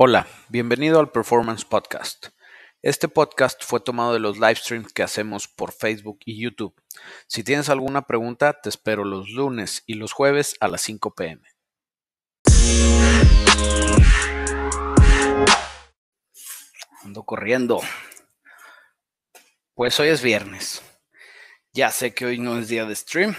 [0.00, 2.28] Hola, bienvenido al Performance Podcast.
[2.82, 6.72] Este podcast fue tomado de los live streams que hacemos por Facebook y YouTube.
[7.26, 11.42] Si tienes alguna pregunta, te espero los lunes y los jueves a las 5 pm.
[17.02, 17.80] Ando corriendo.
[19.74, 20.80] Pues hoy es viernes.
[21.72, 23.34] Ya sé que hoy no es día de stream,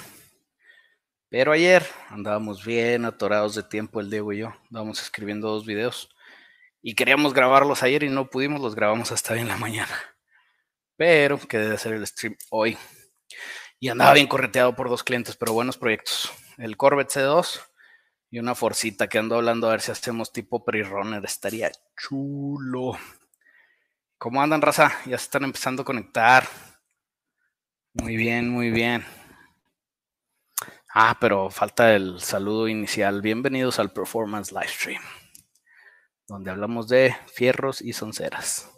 [1.30, 4.54] pero ayer andábamos bien atorados de tiempo el Diego y yo.
[4.66, 6.10] Andábamos escribiendo dos videos
[6.82, 9.94] y queríamos grabarlos ayer y no pudimos, los grabamos hasta bien la mañana.
[10.96, 12.78] Pero quedé de hacer el stream hoy.
[13.80, 16.32] Y andaba bien correteado por dos clientes, pero buenos proyectos.
[16.58, 17.62] El Corvette C2
[18.32, 21.24] y una Forcita que ando hablando a ver si hacemos tipo pre-runner.
[21.24, 22.98] Estaría chulo.
[24.18, 24.92] ¿Cómo andan, raza?
[25.06, 26.46] Ya se están empezando a conectar.
[27.94, 29.06] Muy bien, muy bien.
[30.94, 33.22] Ah, pero falta el saludo inicial.
[33.22, 35.02] Bienvenidos al Performance Livestream
[36.30, 38.70] donde hablamos de fierros y sonceras.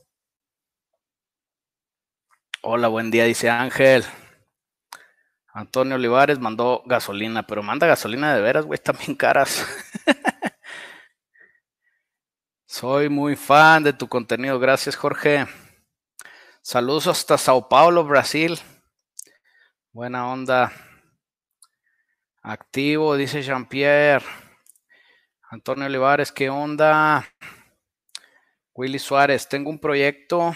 [2.64, 4.06] Hola, buen día, dice Ángel.
[5.54, 9.66] Antonio Olivares mandó gasolina, pero manda gasolina de veras, güey, también caras.
[12.66, 15.46] Soy muy fan de tu contenido, gracias Jorge.
[16.62, 18.58] Saludos hasta Sao Paulo, Brasil.
[19.92, 20.72] Buena onda.
[22.42, 24.51] Activo, dice Jean-Pierre.
[25.52, 27.28] Antonio Olivares, ¿qué onda?
[28.74, 30.56] Willy Suárez, tengo un proyecto.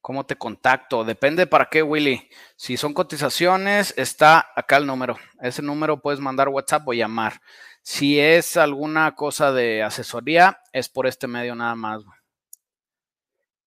[0.00, 1.04] ¿Cómo te contacto?
[1.04, 2.30] Depende para qué, Willy.
[2.56, 5.18] Si son cotizaciones, está acá el número.
[5.42, 7.42] Ese número puedes mandar WhatsApp o llamar.
[7.82, 12.02] Si es alguna cosa de asesoría, es por este medio nada más.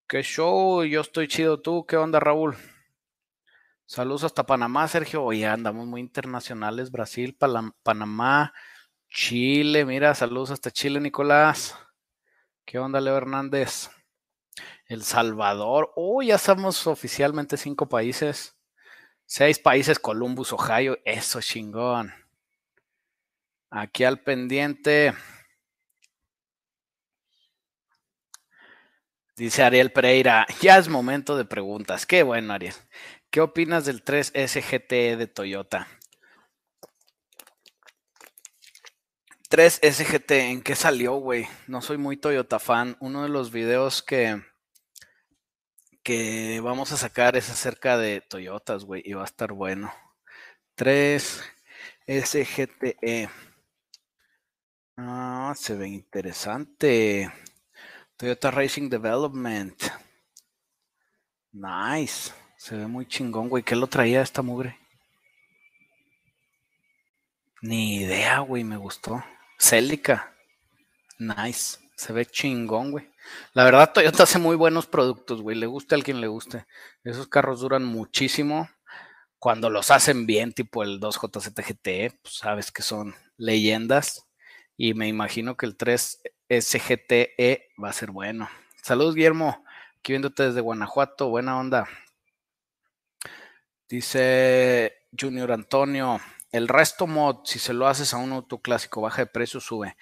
[0.07, 0.83] ¿Qué show?
[0.83, 1.61] Yo estoy chido.
[1.61, 2.57] ¿Tú qué onda, Raúl?
[3.85, 5.25] Saludos hasta Panamá, Sergio.
[5.25, 6.89] Oye, andamos muy internacionales.
[6.89, 8.51] Brasil, Panamá,
[9.13, 9.85] Chile.
[9.85, 11.77] Mira, saludos hasta Chile, Nicolás.
[12.65, 13.91] ¿Qué onda, Leo Hernández?
[14.87, 15.91] El Salvador.
[15.95, 18.57] Uy, ya somos oficialmente cinco países.
[19.25, 20.97] Seis países, Columbus, Ohio.
[21.05, 22.11] Eso, chingón.
[23.69, 25.13] Aquí al pendiente.
[29.35, 32.07] Dice Ariel Pereira, ya es momento de preguntas.
[32.07, 32.75] Qué bueno, Ariel.
[33.29, 35.87] ¿Qué opinas del 3 SGT de Toyota?
[39.53, 41.47] 3 SGT, ¿en qué salió, güey?
[41.67, 42.97] No soy muy Toyota fan.
[42.99, 44.41] Uno de los videos que,
[46.01, 49.93] que vamos a sacar es acerca de Toyotas, güey, y va a estar bueno.
[50.73, 51.43] 3
[52.07, 53.29] SGTE.
[54.97, 57.31] Ah, se ve interesante.
[58.17, 59.79] Toyota Racing Development.
[61.51, 62.33] Nice.
[62.57, 63.61] Se ve muy chingón, güey.
[63.61, 64.79] ¿Qué lo traía esta mugre?
[67.61, 69.23] Ni idea, güey, me gustó.
[69.63, 70.35] Celica.
[71.19, 71.79] Nice.
[71.95, 73.09] Se ve chingón, güey.
[73.53, 75.55] La verdad, Toyota hace muy buenos productos, güey.
[75.55, 76.65] Le guste al quien le guste.
[77.05, 78.69] Esos carros duran muchísimo.
[79.39, 84.27] Cuando los hacen bien, tipo el 2JZ GT, pues sabes que son leyendas.
[84.75, 88.49] Y me imagino que el 3 SGTE va a ser bueno.
[88.81, 89.63] Saludos, Guillermo.
[89.97, 91.29] Aquí viéndote desde Guanajuato.
[91.29, 91.87] Buena onda.
[93.87, 96.19] Dice Junior Antonio.
[96.53, 99.97] El resto mod, si se lo haces a un auto clásico, baja de precio, sube.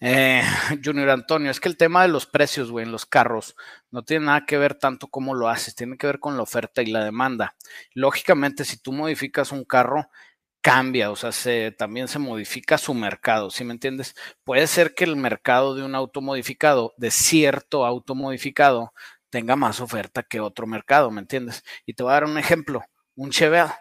[0.00, 0.42] Eh,
[0.84, 3.56] Junior Antonio, es que el tema de los precios, güey, en los carros,
[3.90, 6.82] no tiene nada que ver tanto cómo lo haces, tiene que ver con la oferta
[6.82, 7.56] y la demanda.
[7.94, 10.08] Lógicamente, si tú modificas un carro,
[10.60, 14.14] cambia, o sea, se, también se modifica su mercado, ¿sí me entiendes?
[14.44, 18.92] Puede ser que el mercado de un auto modificado, de cierto auto modificado,
[19.30, 21.64] tenga más oferta que otro mercado, ¿me entiendes?
[21.86, 22.84] Y te voy a dar un ejemplo,
[23.16, 23.72] un Chevelle,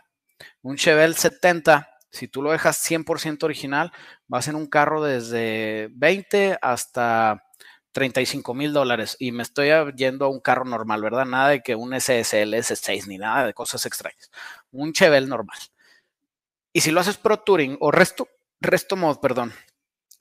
[0.63, 3.91] un Chevelle 70 si tú lo dejas 100% original,
[4.31, 7.44] va a un carro desde 20 hasta
[7.91, 9.16] 35 mil dólares.
[9.19, 11.25] Y me estoy yendo a un carro normal, ¿verdad?
[11.25, 14.29] Nada de que un SSL, S6, ni nada de cosas extrañas.
[14.72, 15.57] Un Chevelle normal.
[16.73, 18.28] Y si lo haces Pro Touring o resto,
[18.59, 19.53] resto mod, perdón,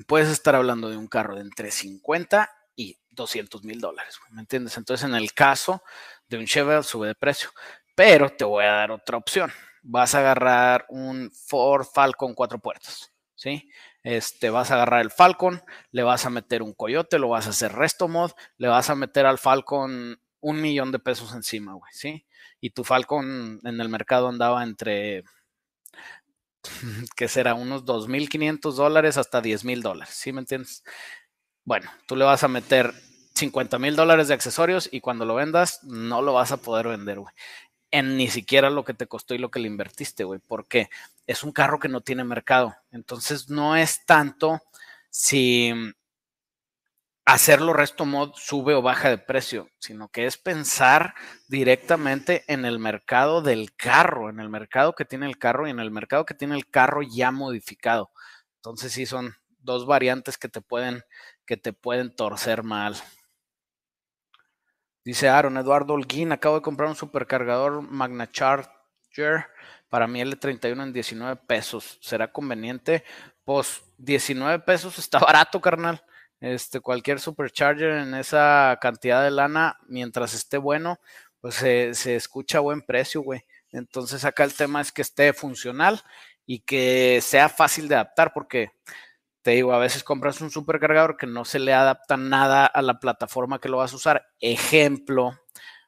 [0.07, 4.19] puedes estar hablando de un carro de entre 50 y 200 mil dólares.
[4.31, 4.77] ¿Me entiendes?
[4.77, 5.83] Entonces, en el caso
[6.29, 7.51] de un Chevelle, sube de precio.
[7.95, 9.51] Pero te voy a dar otra opción
[9.87, 13.71] vas a agarrar un Ford Falcon cuatro puertas, ¿sí?
[14.03, 15.63] Este, vas a agarrar el Falcon,
[15.93, 18.97] le vas a meter un Coyote, lo vas a hacer resto mod, le vas a
[18.97, 22.27] meter al Falcon un millón de pesos encima, güey, ¿sí?
[22.61, 25.23] Y tu Falcon en el mercado andaba entre,
[27.17, 27.55] ¿qué será?
[27.55, 30.83] Unos 2.500 dólares hasta 10.000 dólares, ¿sí me entiendes?
[31.65, 32.93] Bueno, tú le vas a meter
[33.35, 37.19] 50 mil dólares de accesorios y cuando lo vendas no lo vas a poder vender,
[37.19, 37.35] güey
[37.99, 40.89] en ni siquiera lo que te costó y lo que le invertiste, güey, porque
[41.27, 42.75] es un carro que no tiene mercado.
[42.91, 44.63] Entonces no es tanto
[45.11, 45.73] si,
[47.27, 51.15] hacerlo resto mod sube o baja de precio, sino que es pensar
[51.49, 55.81] directamente en el mercado del carro, en el mercado que tiene el carro y en
[55.81, 58.11] el mercado que tiene el carro ya modificado.
[58.57, 61.03] Entonces sí son dos variantes que te pueden,
[61.45, 62.95] que te pueden torcer mal.
[65.07, 69.47] Dice Aaron Eduardo Holguín, acabo de comprar un supercargador Magna Charger
[69.89, 71.97] para mi L31 en 19 pesos.
[72.03, 73.05] ¿Será conveniente?
[73.45, 76.03] Pues 19 pesos está barato, carnal.
[76.41, 80.99] Este, cualquier supercharger en esa cantidad de lana, mientras esté bueno,
[81.41, 83.45] pues se, se escucha a buen precio, güey.
[83.71, 86.03] Entonces acá el tema es que esté funcional
[86.47, 88.73] y que sea fácil de adaptar, porque
[89.47, 92.99] te digo, a veces compras un supercargador que no se le adapta nada a la
[92.99, 94.27] plataforma que lo vas a usar.
[94.41, 95.39] Ejemplo,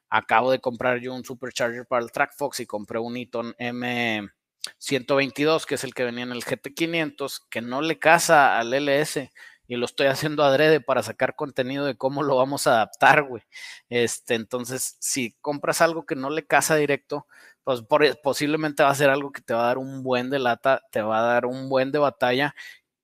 [0.09, 5.75] acabo de comprar yo un supercharger para el TrackFox y compré un Eaton M122, que
[5.75, 9.29] es el que venía en el GT500, que no le casa al LS
[9.67, 13.43] y lo estoy haciendo adrede para sacar contenido de cómo lo vamos a adaptar, güey.
[13.89, 17.27] Este, entonces, si compras algo que no le casa directo,
[17.65, 17.83] pues
[18.23, 21.01] posiblemente va a ser algo que te va a dar un buen de lata, te
[21.01, 22.55] va a dar un buen de batalla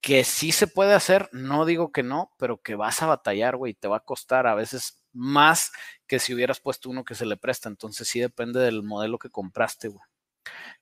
[0.06, 3.74] que sí se puede hacer, no digo que no, pero que vas a batallar, güey,
[3.74, 5.72] te va a costar a veces más
[6.06, 7.69] que si hubieras puesto uno que se le presta.
[7.69, 10.06] Entonces sí depende del modelo que compraste, güey.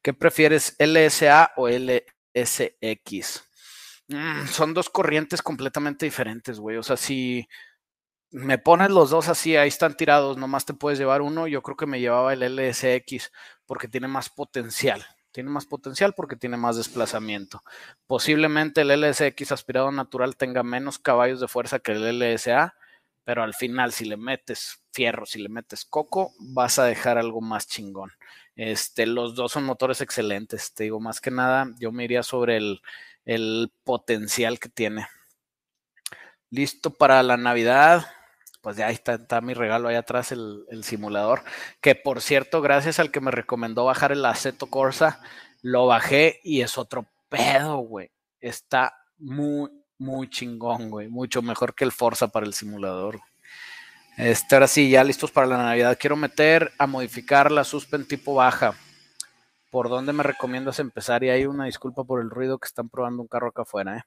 [0.01, 3.45] ¿Qué prefieres, LSA o LSX?
[4.09, 6.75] Mm, son dos corrientes completamente diferentes, güey.
[6.75, 7.47] O sea, si
[8.29, 11.77] me pones los dos así, ahí están tirados, nomás te puedes llevar uno, yo creo
[11.77, 13.31] que me llevaba el LSX
[13.65, 15.01] porque tiene más potencial.
[15.33, 17.63] Tiene más potencial porque tiene más desplazamiento.
[18.07, 22.75] Posiblemente el LSX aspirado natural tenga menos caballos de fuerza que el LSA,
[23.23, 27.41] pero al final si le metes fierro, si le metes coco, vas a dejar algo
[27.41, 28.11] más chingón.
[28.55, 30.73] Este, los dos son motores excelentes.
[30.73, 32.81] Te digo, más que nada, yo me iría sobre el,
[33.25, 35.07] el potencial que tiene.
[36.51, 38.05] Listo para la Navidad
[38.63, 41.43] pues ya ahí está, mi regalo ahí atrás, el, simulador.
[41.81, 45.19] Que por cierto, gracias al que me recomendó bajar el Aceto Corsa,
[45.61, 48.09] lo bajé y es otro pedo, güey.
[48.39, 51.09] Está muy, muy chingón, güey.
[51.09, 53.19] Mucho mejor que el Forza para el simulador.
[54.15, 55.97] Este, ahora sí, ya listos para la Navidad.
[55.99, 58.75] Quiero meter a modificar la suspen tipo baja.
[59.71, 61.21] ¿Por dónde me recomiendas empezar?
[61.25, 63.97] Y hay una disculpa por el ruido que están probando un carro acá afuera.
[63.97, 64.03] ¿eh?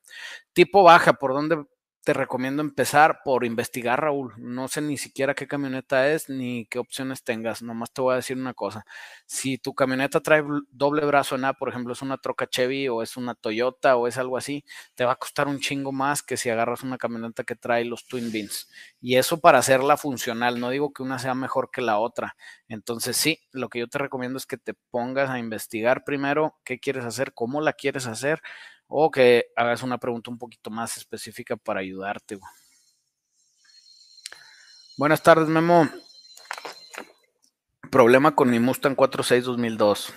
[0.55, 1.63] Tipo baja, ¿por dónde
[2.07, 4.33] te recomiendo empezar por investigar, Raúl.
[4.39, 7.63] No sé ni siquiera qué camioneta es ni qué opciones tengas.
[7.63, 8.87] Nomás te voy a decir una cosa.
[9.27, 13.03] Si tu camioneta trae doble brazo en A, por ejemplo, es una troca Chevy o
[13.03, 14.65] es una Toyota o es algo así,
[14.95, 18.07] te va a costar un chingo más que si agarras una camioneta que trae los
[18.07, 18.71] Twin Beans.
[19.01, 20.61] Y eso para hacerla funcional.
[20.61, 22.37] No digo que una sea mejor que la otra.
[22.69, 26.79] Entonces, sí, lo que yo te recomiendo es que te pongas a investigar primero qué
[26.79, 28.41] quieres hacer, cómo la quieres hacer
[28.89, 32.39] o que hagas una pregunta un poquito más específica para ayudarte.
[34.97, 35.89] Buenas tardes, Memo.
[37.91, 40.15] Problema con mi Mustang 46 2002.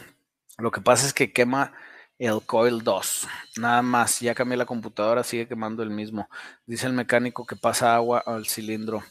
[0.58, 1.74] Lo que pasa es que quema
[2.20, 3.28] el coil 2.
[3.58, 6.30] Nada más, ya cambié la computadora, sigue quemando el mismo.
[6.66, 9.04] Dice el mecánico que pasa agua al cilindro.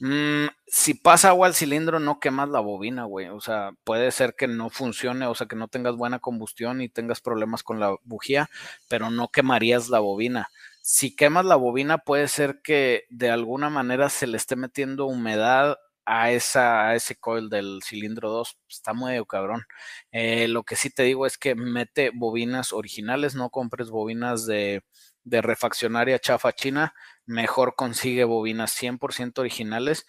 [0.00, 3.28] Mm, si pasa agua al cilindro, no quemas la bobina, güey.
[3.28, 6.88] O sea, puede ser que no funcione, o sea, que no tengas buena combustión y
[6.88, 8.48] tengas problemas con la bujía,
[8.88, 10.48] pero no quemarías la bobina.
[10.80, 15.78] Si quemas la bobina, puede ser que de alguna manera se le esté metiendo humedad
[16.04, 18.58] a, esa, ese coil del cilindro 2.
[18.68, 19.64] Está muy cabrón.
[20.12, 24.82] Eh, lo que sí te digo es que mete bobinas originales, no compres bobinas de,
[25.24, 26.94] de refaccionaria chafa china.
[27.26, 30.06] Mejor consigue bobinas 100% originales.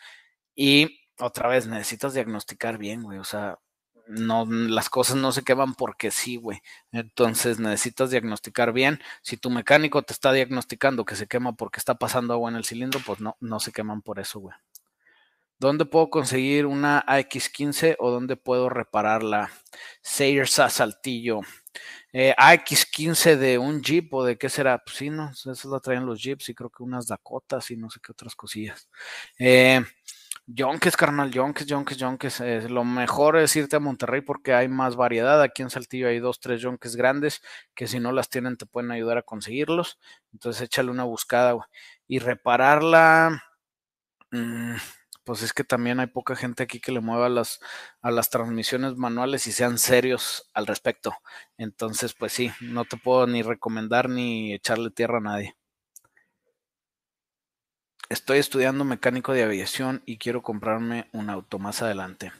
[0.55, 3.19] Y otra vez, necesitas diagnosticar bien, güey.
[3.19, 3.59] O sea,
[4.07, 6.61] no, las cosas no se queman porque sí, güey.
[6.91, 8.99] Entonces necesitas diagnosticar bien.
[9.21, 12.65] Si tu mecánico te está diagnosticando que se quema porque está pasando agua en el
[12.65, 14.55] cilindro, pues no, no se queman por eso, güey.
[15.57, 19.51] ¿Dónde puedo conseguir una AX15 o dónde puedo repararla?
[20.01, 21.41] Sears Saltillo.
[22.11, 24.77] Eh, AX15 de un Jeep o de qué será?
[24.77, 27.89] Pues sí, no, eso lo traen los Jeeps y creo que unas Dakotas y no
[27.89, 28.89] sé qué otras cosillas.
[29.37, 29.83] Eh,
[30.47, 32.39] Yonkes, carnal, Yonkes, Yonkes, Yonkes.
[32.41, 35.41] Eh, lo mejor es irte a Monterrey porque hay más variedad.
[35.41, 37.41] Aquí en Saltillo hay dos, tres Yonkes grandes
[37.73, 39.99] que si no las tienen te pueden ayudar a conseguirlos.
[40.33, 41.57] Entonces échale una buscada
[42.07, 43.43] y repararla.
[44.31, 44.75] Mmm,
[45.25, 47.59] pues es que también hay poca gente aquí que le mueva las,
[48.01, 51.15] a las transmisiones manuales y sean serios al respecto.
[51.57, 55.55] Entonces, pues sí, no te puedo ni recomendar ni echarle tierra a nadie.
[58.07, 62.31] Estoy estudiando mecánico de aviación y quiero comprarme un auto más adelante.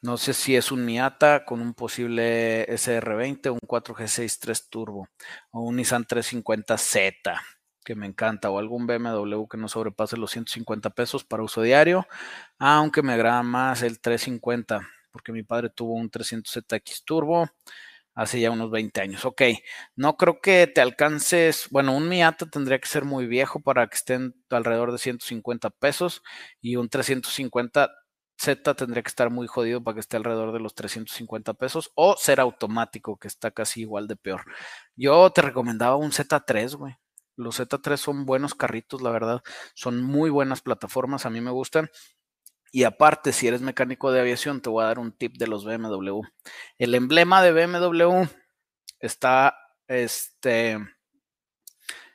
[0.00, 5.08] No sé si es un Miata con un posible SR20, un 4G63 Turbo
[5.50, 7.38] o un Nissan 350Z.
[7.90, 12.06] Que me encanta, o algún BMW que no sobrepase los 150 pesos para uso diario,
[12.60, 14.80] aunque me agrada más el 350,
[15.10, 17.50] porque mi padre tuvo un 300ZX Turbo
[18.14, 19.24] hace ya unos 20 años.
[19.24, 19.42] Ok,
[19.96, 23.96] no creo que te alcances, bueno, un Miata tendría que ser muy viejo para que
[23.96, 26.22] estén alrededor de 150 pesos
[26.60, 27.90] y un 350
[28.38, 32.16] Z tendría que estar muy jodido para que esté alrededor de los 350 pesos o
[32.16, 34.44] ser automático, que está casi igual de peor.
[34.96, 36.96] Yo te recomendaba un Z3, güey.
[37.40, 39.42] Los Z3 son buenos carritos, la verdad.
[39.74, 41.90] Son muy buenas plataformas, a mí me gustan.
[42.72, 45.64] Y aparte, si eres mecánico de aviación, te voy a dar un tip de los
[45.64, 46.20] BMW.
[46.78, 48.28] El emblema de BMW
[49.00, 49.56] está
[49.88, 50.78] este,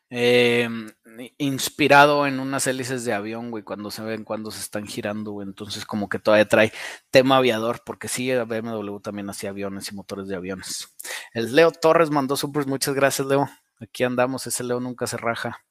[0.09, 0.89] em,
[1.37, 5.47] inspirado en unas hélices de avión, güey, cuando se ven, cuando se están girando, güey.
[5.47, 6.71] Entonces, como que todavía trae
[7.11, 10.95] tema aviador, porque sí, BMW también hacía aviones y motores de aviones.
[11.33, 13.49] El Leo Torres mandó super, muchas gracias, Leo.
[13.79, 15.65] Aquí andamos, ese Leo nunca se raja.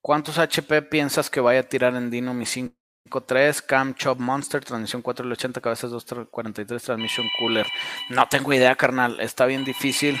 [0.00, 5.02] ¿Cuántos HP piensas que vaya a tirar en Dino mi 5.3, Cam Chop Monster, transmisión
[5.02, 7.66] 480, cabezas 243, transmisión cooler?
[8.08, 9.20] No tengo idea, carnal.
[9.20, 10.18] Está bien difícil.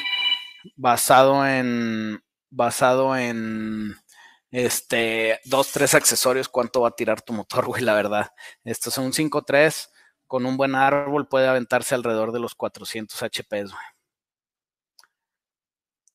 [0.76, 2.22] Basado en.
[2.50, 3.94] Basado en.
[4.50, 5.40] Este.
[5.44, 6.48] Dos, tres accesorios.
[6.48, 7.82] ¿Cuánto va a tirar tu motor, güey?
[7.82, 8.30] La verdad.
[8.64, 9.88] Esto es un 5.3.
[10.28, 13.64] Con un buen árbol puede aventarse alrededor de los 400 HP.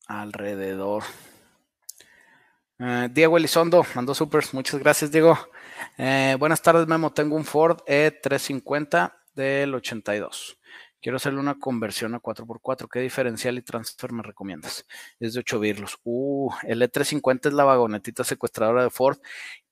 [0.06, 1.02] Alrededor.
[2.78, 4.54] Eh, Diego Elizondo mandó supers.
[4.54, 5.36] Muchas gracias, Diego.
[5.98, 7.12] Eh, buenas tardes, Memo.
[7.12, 10.58] Tengo un Ford E350 del 82.
[11.04, 12.88] Quiero hacerle una conversión a 4x4.
[12.88, 14.86] ¿Qué diferencial y transfer me recomiendas?
[15.20, 15.98] Es de 8 virlos.
[16.04, 19.18] Uh, el E350 es la vagonetita secuestradora de Ford,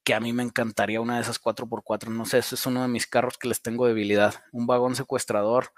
[0.04, 2.08] que a mí me encantaría una de esas 4x4.
[2.08, 4.34] No sé, ese es uno de mis carros que les tengo debilidad.
[4.52, 5.72] Un vagón secuestrador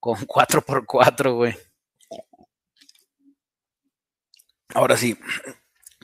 [0.00, 1.56] con 4x4, güey.
[4.74, 5.16] Ahora sí,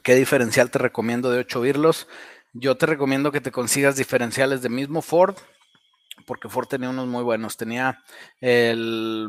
[0.04, 2.08] ¿Qué diferencial te recomiendo de 8 virlos?
[2.52, 5.34] Yo te recomiendo que te consigas diferenciales de mismo Ford,
[6.26, 7.56] porque Ford tenía unos muy buenos.
[7.56, 8.04] Tenía
[8.42, 9.28] el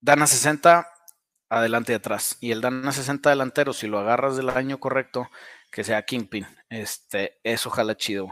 [0.00, 0.88] Dana 60
[1.50, 2.38] adelante y atrás.
[2.40, 5.28] Y el Dana 60 delantero, si lo agarras del año correcto,
[5.74, 8.28] que sea Kingpin, este, eso jala chido.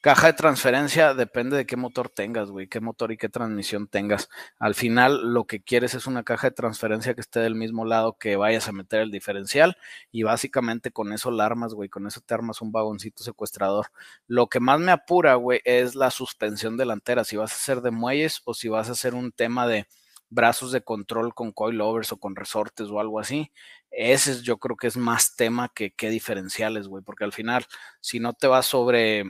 [0.00, 4.28] Caja de transferencia depende de qué motor tengas, güey, qué motor y qué transmisión tengas.
[4.60, 8.16] Al final lo que quieres es una caja de transferencia que esté del mismo lado
[8.16, 9.76] que vayas a meter el diferencial
[10.12, 13.86] y básicamente con eso la armas, güey, con eso te armas un vagoncito secuestrador.
[14.28, 17.90] Lo que más me apura, güey, es la suspensión delantera, si vas a hacer de
[17.90, 19.88] muelles o si vas a hacer un tema de
[20.30, 23.50] brazos de control con coilovers o con resortes o algo así.
[23.96, 27.66] Ese yo creo que es más tema que, que diferenciales, güey, porque al final,
[28.00, 29.24] si no te vas sobre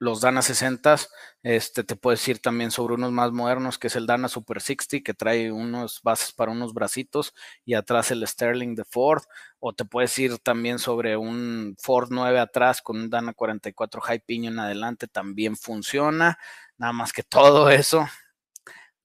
[0.00, 0.96] los Dana 60,
[1.42, 5.00] este, te puedes ir también sobre unos más modernos, que es el Dana Super 60,
[5.04, 7.34] que trae unos bases para unos bracitos
[7.64, 9.22] y atrás el Sterling de Ford,
[9.58, 14.20] o te puedes ir también sobre un Ford 9 atrás con un Dana 44 High
[14.20, 16.38] Pinion adelante, también funciona,
[16.76, 18.06] nada más que todo eso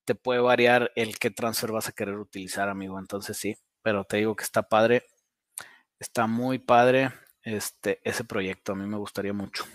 [0.05, 4.17] te puede variar el qué transfer vas a querer utilizar, amigo, entonces sí, pero te
[4.17, 5.05] digo que está padre,
[5.99, 7.11] está muy padre
[7.43, 9.65] este, ese proyecto, a mí me gustaría mucho.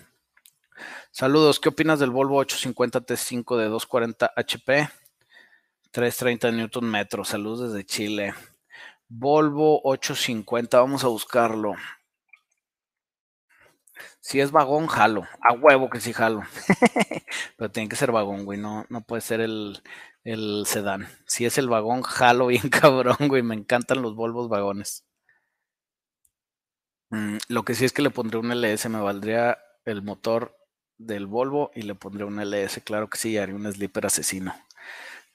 [1.11, 4.89] Saludos, ¿qué opinas del Volvo 850 T5 de 240 HP?
[5.91, 7.25] 330 Newton metro.
[7.25, 8.33] Saludos desde Chile.
[9.07, 11.73] Volvo 850, vamos a buscarlo.
[14.19, 15.27] Si es vagón, jalo.
[15.41, 16.43] A huevo que sí jalo.
[17.57, 18.59] Pero tiene que ser vagón, güey.
[18.59, 19.81] No, no puede ser el,
[20.31, 21.07] el sedán.
[21.25, 23.43] Si es el vagón, jalo bien cabrón, güey.
[23.43, 25.05] Me encantan los Volvos vagones.
[27.11, 30.55] Mm, lo que sí es que le pondré un LS, me valdría el motor
[30.97, 34.53] del Volvo y le pondré un LS, claro que sí, haré un sleeper asesino.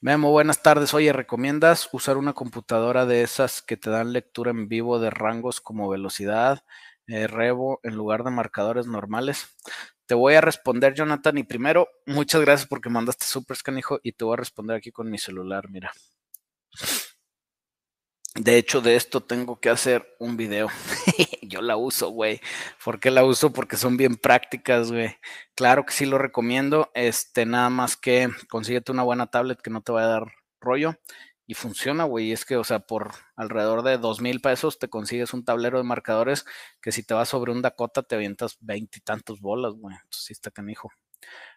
[0.00, 0.94] Memo, buenas tardes.
[0.94, 5.60] Oye, ¿recomiendas usar una computadora de esas que te dan lectura en vivo de rangos
[5.60, 6.64] como velocidad,
[7.06, 9.46] eh, revo, en lugar de marcadores normales?
[10.06, 14.24] Te voy a responder, Jonathan, y primero, muchas gracias porque mandaste super canijo y te
[14.24, 15.92] voy a responder aquí con mi celular, mira.
[18.34, 20.68] De hecho, de esto tengo que hacer un video.
[21.42, 22.40] Yo la uso, güey.
[22.84, 23.52] ¿Por qué la uso?
[23.52, 25.16] Porque son bien prácticas, güey.
[25.54, 26.90] Claro que sí lo recomiendo.
[26.94, 30.96] Este, nada más que consíguete una buena tablet que no te vaya a dar rollo.
[31.46, 32.32] Y funciona, güey.
[32.32, 35.84] Es que, o sea, por alrededor de dos mil pesos te consigues un tablero de
[35.84, 36.44] marcadores
[36.80, 39.94] que si te vas sobre un Dakota te avientas veintitantos bolas, güey.
[39.96, 40.90] Entonces sí está canijo.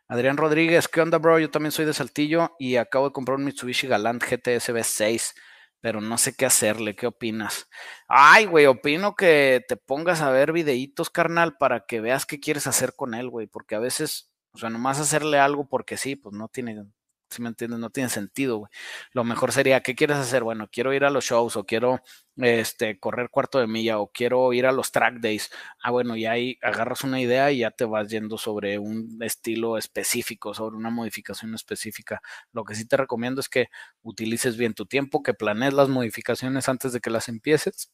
[0.08, 1.39] Adrián Rodríguez, ¿qué onda, bro?
[1.39, 5.34] Yo también soy de Saltillo y acabo de comprar un Mitsubishi Galant GTS V6
[5.79, 6.96] pero no sé qué hacerle.
[6.96, 7.70] ¿Qué opinas?
[8.08, 12.67] Ay, güey, opino que te pongas a ver videitos, carnal, para que veas qué quieres
[12.67, 16.36] hacer con él, güey, porque a veces, o sea, nomás hacerle algo porque sí, pues
[16.36, 16.86] no tiene
[17.29, 17.79] si me entiendes?
[17.79, 18.72] No tiene sentido, güey.
[19.12, 20.43] Lo mejor sería, ¿qué quieres hacer?
[20.43, 22.01] Bueno, quiero ir a los shows o quiero
[22.38, 25.50] este, correr cuarto de milla o quiero ir a los track days.
[25.81, 29.77] Ah, bueno, y ahí agarras una idea y ya te vas yendo sobre un estilo
[29.77, 32.22] específico, sobre una modificación específica.
[32.51, 33.67] Lo que sí te recomiendo es que
[34.03, 37.91] utilices bien tu tiempo, que planees las modificaciones antes de que las empieces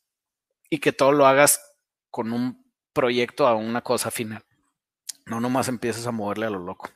[0.70, 1.62] y que todo lo hagas
[2.10, 2.63] con un
[2.94, 4.44] proyecto a una cosa final.
[5.25, 6.90] No nomás empieces a moverle a lo loco.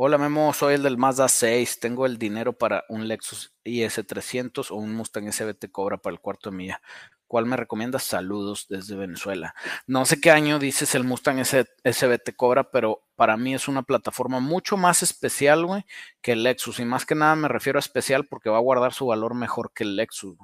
[0.00, 1.80] Hola Memo, soy el del Mazda 6.
[1.80, 6.50] Tengo el dinero para un Lexus IS300 o un Mustang SBT Cobra para el cuarto
[6.50, 6.80] de milla.
[7.26, 8.04] ¿Cuál me recomiendas?
[8.04, 9.56] Saludos desde Venezuela.
[9.88, 14.38] No sé qué año dices el Mustang SBT Cobra, pero para mí es una plataforma
[14.38, 15.84] mucho más especial, güey,
[16.22, 16.78] que el Lexus.
[16.78, 19.72] Y más que nada me refiero a especial porque va a guardar su valor mejor
[19.74, 20.38] que el Lexus.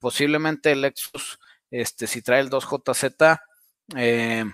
[0.00, 1.38] Posiblemente el Lexus,
[1.70, 3.38] este, si trae el 2JZ,
[3.94, 4.46] eh,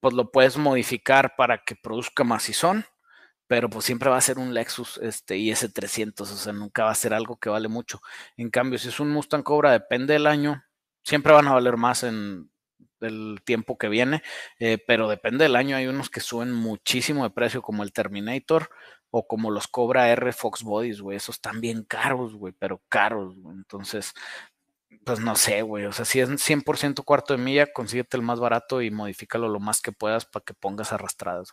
[0.00, 2.84] pues lo puedes modificar para que produzca macizón
[3.52, 6.94] pero pues siempre va a ser un Lexus este, IS300, o sea, nunca va a
[6.94, 8.00] ser algo que vale mucho.
[8.38, 10.64] En cambio, si es un Mustang Cobra, depende del año,
[11.04, 12.50] siempre van a valer más en
[13.00, 14.22] el tiempo que viene,
[14.58, 18.70] eh, pero depende del año, hay unos que suben muchísimo de precio, como el Terminator
[19.10, 23.34] o como los Cobra R Fox Bodies, güey, esos están bien caros, güey, pero caros,
[23.44, 24.14] entonces,
[25.04, 28.40] pues no sé, güey, o sea, si es 100% cuarto de milla, consíguete el más
[28.40, 31.52] barato y modifícalo lo más que puedas para que pongas arrastradas.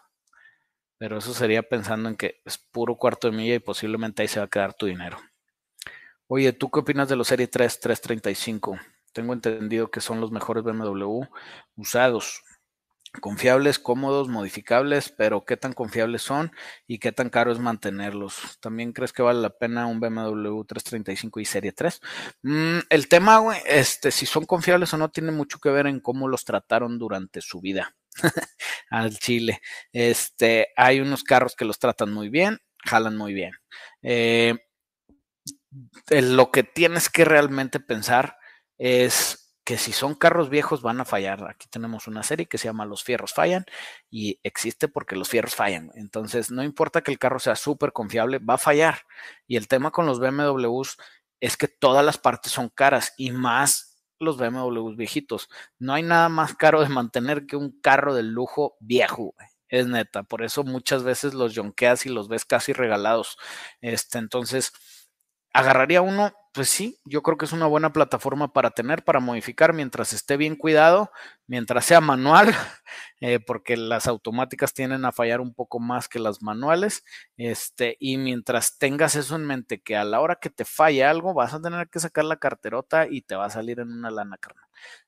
[1.00, 4.40] Pero eso sería pensando en que es puro cuarto de milla y posiblemente ahí se
[4.40, 5.18] va a quedar tu dinero.
[6.28, 8.78] Oye, ¿tú qué opinas de los Serie 3 335?
[9.14, 11.22] Tengo entendido que son los mejores BMW
[11.76, 12.44] usados.
[13.22, 16.52] Confiables, cómodos, modificables, pero ¿qué tan confiables son
[16.86, 18.60] y qué tan caro es mantenerlos?
[18.60, 22.02] ¿También crees que vale la pena un BMW 335 y Serie 3?
[22.44, 26.28] Mm, el tema, este, si son confiables o no, tiene mucho que ver en cómo
[26.28, 27.96] los trataron durante su vida.
[28.90, 29.62] Al Chile.
[29.92, 33.54] Este, hay unos carros que los tratan muy bien, jalan muy bien.
[34.02, 34.56] Eh,
[36.10, 38.38] lo que tienes que realmente pensar
[38.78, 41.48] es que si son carros viejos van a fallar.
[41.48, 43.66] Aquí tenemos una serie que se llama Los Fierros Fallan
[44.10, 45.92] y existe porque los fierros fallan.
[45.94, 49.02] Entonces, no importa que el carro sea súper confiable, va a fallar.
[49.46, 50.98] Y el tema con los BMWs
[51.40, 53.89] es que todas las partes son caras y más
[54.20, 55.50] los BMWs viejitos.
[55.80, 59.34] No hay nada más caro de mantener que un carro de lujo viejo,
[59.70, 60.24] Es neta.
[60.24, 63.38] Por eso muchas veces los yonqueas y los ves casi regalados.
[63.82, 64.74] Este, entonces,
[65.54, 69.74] agarraría uno pues sí, yo creo que es una buena plataforma para tener, para modificar
[69.74, 71.12] mientras esté bien cuidado,
[71.48, 72.48] mientras sea manual,
[73.22, 77.04] eh, porque las automáticas tienden a fallar un poco más que las manuales,
[77.38, 81.34] este, y mientras tengas eso en mente, que a la hora que te falle algo,
[81.34, 84.38] vas a tener que sacar la carterota y te va a salir en una lana,
[84.38, 84.66] carnal.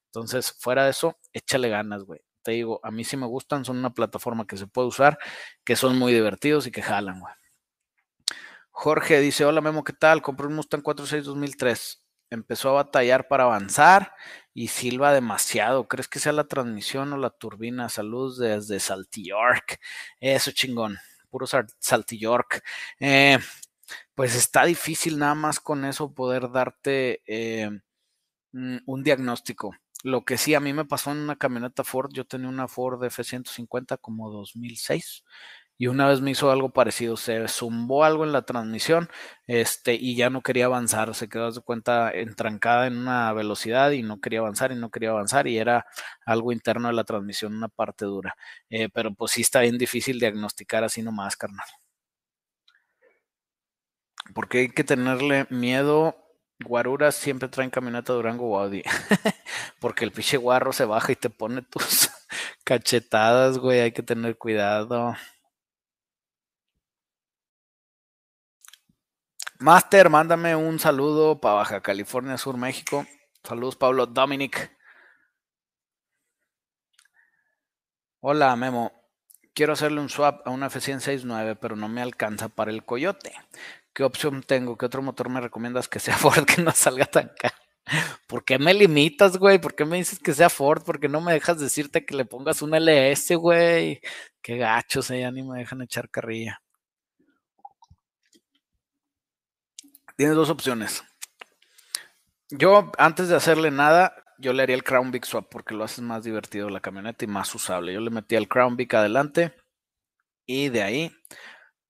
[0.07, 2.21] Entonces, fuera de eso, échale ganas, güey.
[2.43, 5.17] Te digo, a mí sí me gustan, son una plataforma que se puede usar,
[5.63, 7.33] que son muy divertidos y que jalan, güey.
[8.71, 10.21] Jorge dice, hola Memo, ¿qué tal?
[10.21, 12.03] Compré un Mustang 46 2003.
[12.29, 14.13] Empezó a batallar para avanzar
[14.53, 15.87] y silba demasiado.
[15.87, 17.89] ¿Crees que sea la transmisión o la turbina?
[17.89, 19.79] Saludos desde Saltillork.
[20.19, 20.97] Eso chingón,
[21.29, 21.45] puro
[21.79, 22.63] Saltillork.
[22.99, 23.37] Eh,
[24.15, 27.69] pues está difícil nada más con eso poder darte eh,
[28.53, 29.75] un diagnóstico.
[30.03, 33.03] Lo que sí a mí me pasó en una camioneta Ford, yo tenía una Ford
[33.03, 35.23] F-150 como 2006
[35.81, 39.09] y una vez me hizo algo parecido, se zumbó algo en la transmisión
[39.47, 44.03] este, y ya no quería avanzar, se quedó de cuenta entrancada en una velocidad y
[44.03, 45.87] no quería avanzar y no quería avanzar y era
[46.23, 48.35] algo interno de la transmisión, una parte dura.
[48.69, 51.65] Eh, pero pues sí está bien difícil diagnosticar así nomás, carnal.
[54.35, 56.15] Porque hay que tenerle miedo.
[56.63, 58.83] Guaruras siempre traen camioneta Durango o Audi.
[59.79, 62.11] Porque el pinche guarro se baja y te pone tus
[62.63, 63.79] cachetadas, güey.
[63.79, 65.15] Hay que tener cuidado.
[69.61, 73.05] Master, mándame un saludo para Baja California Sur, México.
[73.43, 74.75] Saludos, Pablo Dominic.
[78.21, 78.91] Hola, Memo.
[79.53, 83.33] Quiero hacerle un swap a una F169, pero no me alcanza para el Coyote.
[83.93, 84.77] ¿Qué opción tengo?
[84.79, 87.55] ¿Qué otro motor me recomiendas que sea Ford que no salga tan caro?
[88.27, 89.59] ¿Por qué me limitas, güey?
[89.59, 90.83] ¿Por qué me dices que sea Ford?
[90.83, 94.01] ¿Por qué no me dejas decirte que le pongas un LS, güey?
[94.41, 96.60] Qué gachos, ya ni me dejan echar carrilla.
[100.21, 101.03] Tienes dos opciones.
[102.51, 106.03] Yo, antes de hacerle nada, yo le haría el Crown Vic Swap porque lo hace
[106.03, 107.91] más divertido la camioneta y más usable.
[107.91, 109.55] Yo le metía el Crown Vic adelante
[110.45, 111.11] y de ahí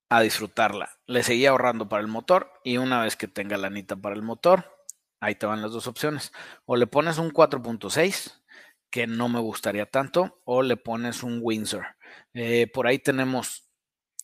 [0.07, 0.91] a disfrutarla.
[1.07, 4.21] Le seguía ahorrando para el motor y una vez que tenga la anita para el
[4.21, 4.77] motor,
[5.19, 6.31] ahí te van las dos opciones.
[6.63, 8.41] O le pones un 4.6,
[8.89, 11.85] que no me gustaría tanto, o le pones un Windsor.
[12.33, 13.70] Eh, por ahí tenemos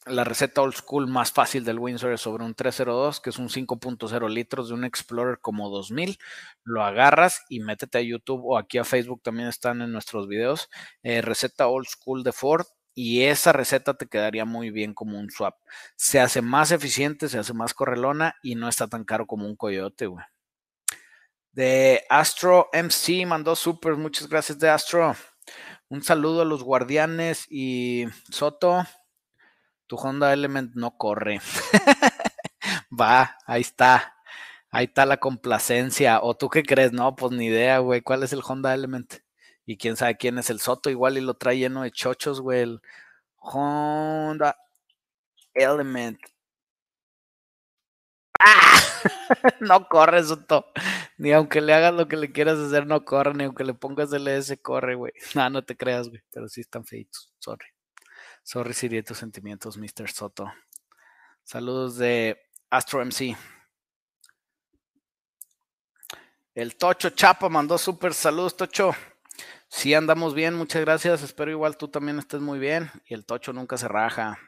[0.06, 3.50] la receta old school más fácil del Windsor es sobre un 302, que es un
[3.50, 6.18] 5.0 litros de un Explorer como 2000.
[6.64, 10.70] Lo agarras y métete a YouTube o aquí a Facebook también están en nuestros videos.
[11.04, 15.30] Eh, receta old school de Ford y esa receta te quedaría muy bien como un
[15.30, 15.56] swap.
[15.96, 19.56] Se hace más eficiente, se hace más correlona y no está tan caro como un
[19.56, 20.26] coyote, güey.
[21.52, 25.16] De Astro MC mandó super, muchas gracias de Astro.
[25.90, 28.86] Un saludo a los guardianes y Soto
[29.88, 31.42] tu Honda Element no corre.
[33.00, 34.16] Va, ahí está.
[34.70, 36.22] Ahí está la complacencia.
[36.22, 36.92] ¿O tú qué crees?
[36.94, 38.02] No, pues ni idea, güey.
[38.02, 39.16] ¿Cuál es el Honda Element?
[39.66, 40.90] Y quién sabe quién es el Soto.
[40.90, 42.62] Igual y lo trae lleno de chochos, güey.
[42.62, 42.82] El
[43.38, 44.58] Honda
[45.54, 46.20] Element.
[48.40, 48.80] ¡Ah!
[49.62, 50.68] no corre, Soto.
[51.18, 53.34] Ni aunque le hagas lo que le quieras hacer, no corre.
[53.34, 55.14] Ni aunque le pongas el S, corre, güey.
[55.36, 56.22] No, no te creas, güey.
[56.32, 57.32] Pero sí están feitos.
[57.40, 57.77] Sorry.
[58.48, 60.10] Sorry de tus sentimientos, Mr.
[60.10, 60.50] Soto.
[61.44, 63.36] Saludos de Astro MC.
[66.56, 68.96] El Tocho Chapa mandó súper saludos, Tocho.
[69.68, 71.24] Sí, andamos bien, muchas gracias.
[71.24, 72.90] Espero igual tú también estés muy bien.
[73.06, 74.40] Y el Tocho nunca se raja.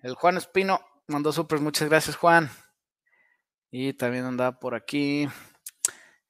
[0.00, 2.48] El Juan Espino mandó súper, muchas gracias, Juan.
[3.68, 5.28] Y también anda por aquí.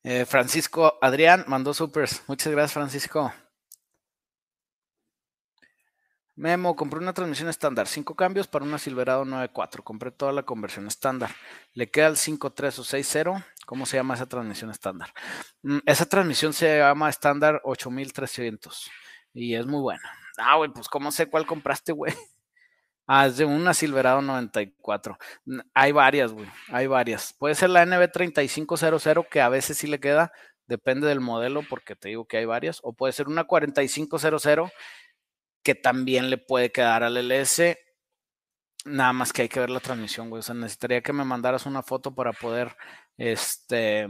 [0.02, 2.08] Eh, Francisco Adrián mandó súper.
[2.28, 3.30] Muchas gracias, Francisco.
[6.36, 9.82] Memo, compré una transmisión estándar, cinco cambios para una Silverado 9.4.
[9.82, 11.30] Compré toda la conversión estándar.
[11.72, 13.44] Le queda el 5.3 o 6.0.
[13.64, 15.14] ¿Cómo se llama esa transmisión estándar?
[15.62, 18.90] Mm, esa transmisión se llama estándar 8300
[19.32, 20.12] y es muy buena.
[20.36, 22.12] Ah, güey, pues ¿cómo sé cuál compraste, güey?
[23.08, 25.16] Ah, es de una Silverado 94.
[25.74, 26.48] Hay varias, güey.
[26.72, 27.34] Hay varias.
[27.34, 30.32] Puede ser la NB3500 que a veces sí le queda.
[30.66, 32.80] Depende del modelo porque te digo que hay varias.
[32.82, 34.24] O puede ser una 4500
[35.66, 37.76] que también le puede quedar al LS.
[38.84, 40.38] Nada más que hay que ver la transmisión, güey.
[40.38, 42.76] O sea, necesitaría que me mandaras una foto para poder
[43.16, 44.06] este,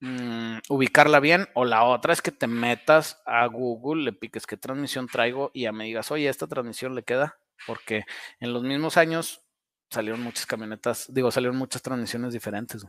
[0.00, 1.46] mm, ubicarla bien.
[1.54, 5.62] O la otra es que te metas a Google, le piques qué transmisión traigo y
[5.62, 7.38] ya me digas, oye, esta transmisión le queda.
[7.64, 8.04] Porque
[8.40, 9.46] en los mismos años
[9.88, 12.84] salieron muchas camionetas, digo, salieron muchas transmisiones diferentes.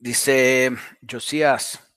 [0.00, 0.72] Dice
[1.08, 1.87] Josías.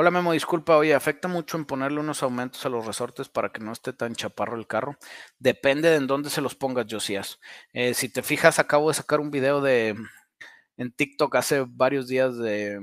[0.00, 3.60] Hola Memo, disculpa, oye, ¿afecta mucho en ponerle unos aumentos a los resortes para que
[3.60, 4.96] no esté tan chaparro el carro?
[5.38, 7.38] Depende de en dónde se los pongas, Josías.
[7.74, 9.94] Eh, si te fijas, acabo de sacar un video de
[10.78, 12.80] en TikTok hace varios días de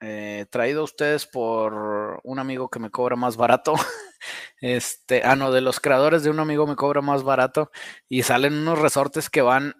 [0.00, 3.74] eh, traído a ustedes por un amigo que me cobra más barato.
[4.60, 7.70] Este, ah, no, de los creadores de un amigo me cobra más barato
[8.08, 9.74] y salen unos resortes que van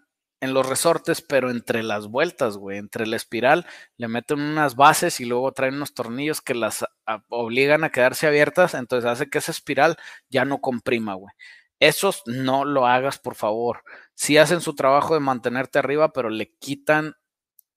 [0.45, 5.21] en los resortes, pero entre las vueltas, güey, entre la espiral, le meten unas bases
[5.21, 6.85] y luego traen unos tornillos que las
[7.29, 9.97] obligan a quedarse abiertas, entonces hace que esa espiral
[10.29, 11.35] ya no comprima, güey.
[11.81, 13.83] Esos no lo hagas, por favor.
[14.15, 17.17] Sí hacen su trabajo de mantenerte arriba, pero le quitan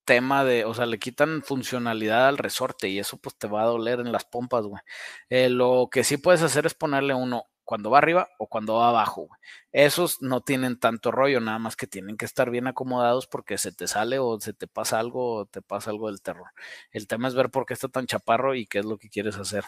[0.05, 3.65] tema de, o sea, le quitan funcionalidad al resorte y eso pues te va a
[3.65, 4.81] doler en las pompas, güey.
[5.29, 8.87] Eh, lo que sí puedes hacer es ponerle uno cuando va arriba o cuando va
[8.89, 9.27] abajo.
[9.73, 13.73] Esos no tienen tanto rollo, nada más que tienen que estar bien acomodados porque se
[13.73, 16.47] te sale o se te pasa algo o te pasa algo del terror.
[16.91, 19.37] El tema es ver por qué está tan chaparro y qué es lo que quieres
[19.37, 19.65] hacer.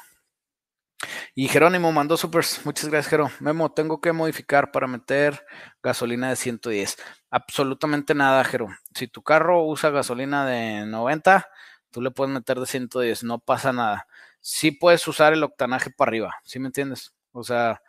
[1.35, 3.31] Y Jerónimo mandó super, muchas gracias Jero.
[3.41, 5.45] Memo, tengo que modificar para meter
[5.83, 6.95] gasolina de 110.
[7.29, 8.69] Absolutamente nada, Jero.
[8.95, 11.49] Si tu carro usa gasolina de 90,
[11.91, 14.07] tú le puedes meter de 110, no pasa nada.
[14.39, 17.13] Sí puedes usar el octanaje para arriba, ¿sí me entiendes?
[17.39, 17.81] O sea,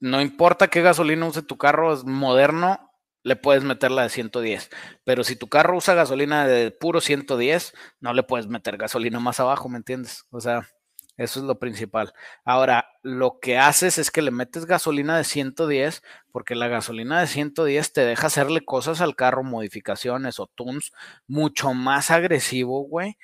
[0.00, 2.90] no importa qué gasolina use tu carro, es moderno,
[3.22, 4.70] le puedes meter la de 110.
[5.04, 9.40] Pero si tu carro usa gasolina de puro 110, no le puedes meter gasolina más
[9.40, 10.24] abajo, ¿me entiendes?
[10.30, 10.68] O sea,
[11.16, 12.12] eso es lo principal.
[12.44, 17.26] Ahora, lo que haces es que le metes gasolina de 110, porque la gasolina de
[17.26, 20.92] 110 te deja hacerle cosas al carro, modificaciones o tunes
[21.26, 23.16] mucho más agresivo, güey,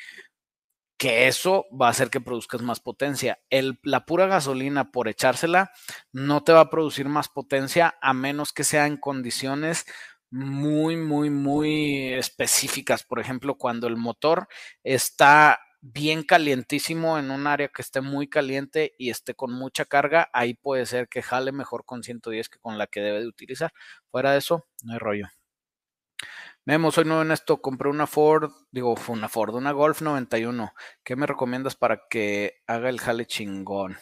[1.03, 3.41] que eso va a hacer que produzcas más potencia.
[3.83, 5.73] La pura gasolina por echársela
[6.13, 9.85] no te va a producir más potencia a menos que sea en condiciones
[10.31, 13.03] muy, muy, muy específicas.
[13.03, 14.47] Por ejemplo, cuando el motor
[14.85, 20.31] está bien calientísimo en un área que esté muy caliente y esté con mucha carga,
[20.33, 23.73] ahí puede ser que jale mejor con 110 que con la que debe de utilizar.
[24.13, 25.27] Fuera de eso, no hay rollo.
[26.65, 30.73] Memo, soy nuevo en esto, compré una Ford, digo, fue una Ford, una Golf 91.
[31.03, 33.99] ¿Qué me recomiendas para que haga el jale chingón?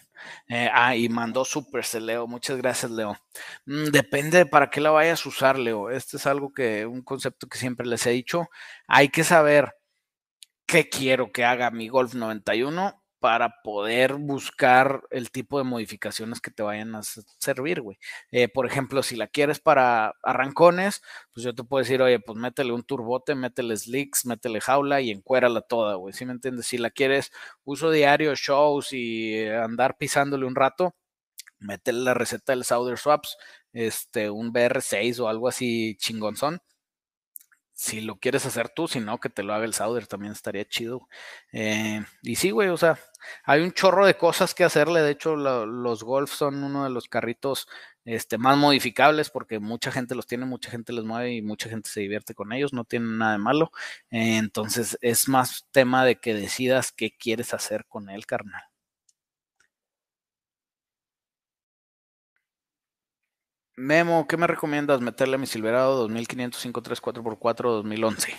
[0.46, 2.27] Eh, ah, y mandó super, Leo.
[2.27, 3.16] Muchas gracias, Leo.
[3.64, 5.88] Mm, depende de para qué la vayas a usar, Leo.
[5.88, 8.51] Este es algo que, un concepto que siempre les he dicho.
[8.87, 9.75] Hay que saber
[10.66, 16.50] qué quiero que haga mi Golf 91 para poder buscar el tipo de modificaciones que
[16.50, 17.02] te vayan a
[17.38, 17.98] servir, güey.
[18.30, 21.02] Eh, por ejemplo, si la quieres para arrancones,
[21.33, 25.11] pues yo te puedo decir, oye, pues métele un turbote, métele slicks, métele jaula y
[25.11, 26.14] encuérala toda, güey.
[26.14, 26.66] ¿Sí me entiendes?
[26.66, 27.30] Si la quieres
[27.64, 30.96] uso diario, shows y andar pisándole un rato,
[31.59, 33.37] métele la receta del Southern Swaps,
[33.72, 36.61] este, un BR6 o algo así chingonzón
[37.81, 40.66] si lo quieres hacer tú, si no, que te lo haga el Sauder, también estaría
[40.69, 41.09] chido.
[41.51, 42.99] Eh, y sí, güey, o sea,
[43.43, 45.01] hay un chorro de cosas que hacerle.
[45.01, 47.69] De hecho, los Golf son uno de los carritos
[48.05, 51.88] este, más modificables porque mucha gente los tiene, mucha gente los mueve y mucha gente
[51.88, 53.73] se divierte con ellos, no tienen nada de malo.
[54.11, 58.69] Entonces, es más tema de que decidas qué quieres hacer con él, carnal.
[63.81, 68.35] Memo, ¿qué me recomiendas meterle a mi Silverado 2505 3-4x4 2011?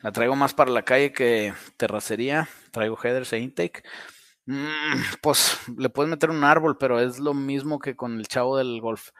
[0.00, 3.82] La traigo más para la calle que terracería, traigo headers e intake.
[4.46, 4.56] Mm,
[5.20, 8.80] pues le puedes meter un árbol, pero es lo mismo que con el chavo del
[8.80, 9.10] golf.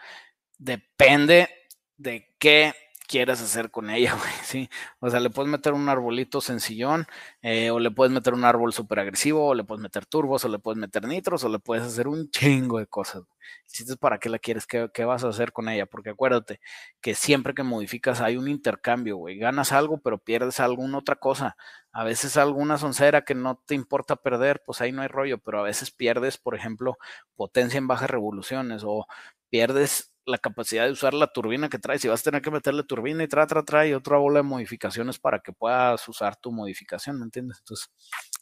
[0.56, 1.50] Depende
[1.98, 2.72] de qué
[3.08, 4.70] quieras hacer con ella, güey, ¿sí?
[5.00, 7.06] O sea, le puedes meter un arbolito sencillón,
[7.42, 10.48] eh, o le puedes meter un árbol súper agresivo, o le puedes meter turbos, o
[10.48, 13.24] le puedes meter nitros, o le puedes hacer un chingo de cosas.
[13.66, 15.86] Si es para qué la quieres, ¿Qué, ¿Qué, vas a hacer con ella?
[15.86, 16.60] Porque acuérdate
[17.00, 19.38] que siempre que modificas hay un intercambio, güey.
[19.38, 21.56] Ganas algo, pero pierdes alguna otra cosa.
[21.92, 25.60] A veces alguna soncera que no te importa perder, pues ahí no hay rollo, pero
[25.60, 26.98] a veces pierdes, por ejemplo,
[27.36, 29.06] potencia en bajas revoluciones, o
[29.50, 32.02] pierdes la capacidad de usar la turbina que traes.
[32.02, 35.18] Si vas a tener que meterle turbina y tra, tra, trae otra bola de modificaciones
[35.18, 37.58] para que puedas usar tu modificación, ¿me entiendes?
[37.58, 37.90] Entonces,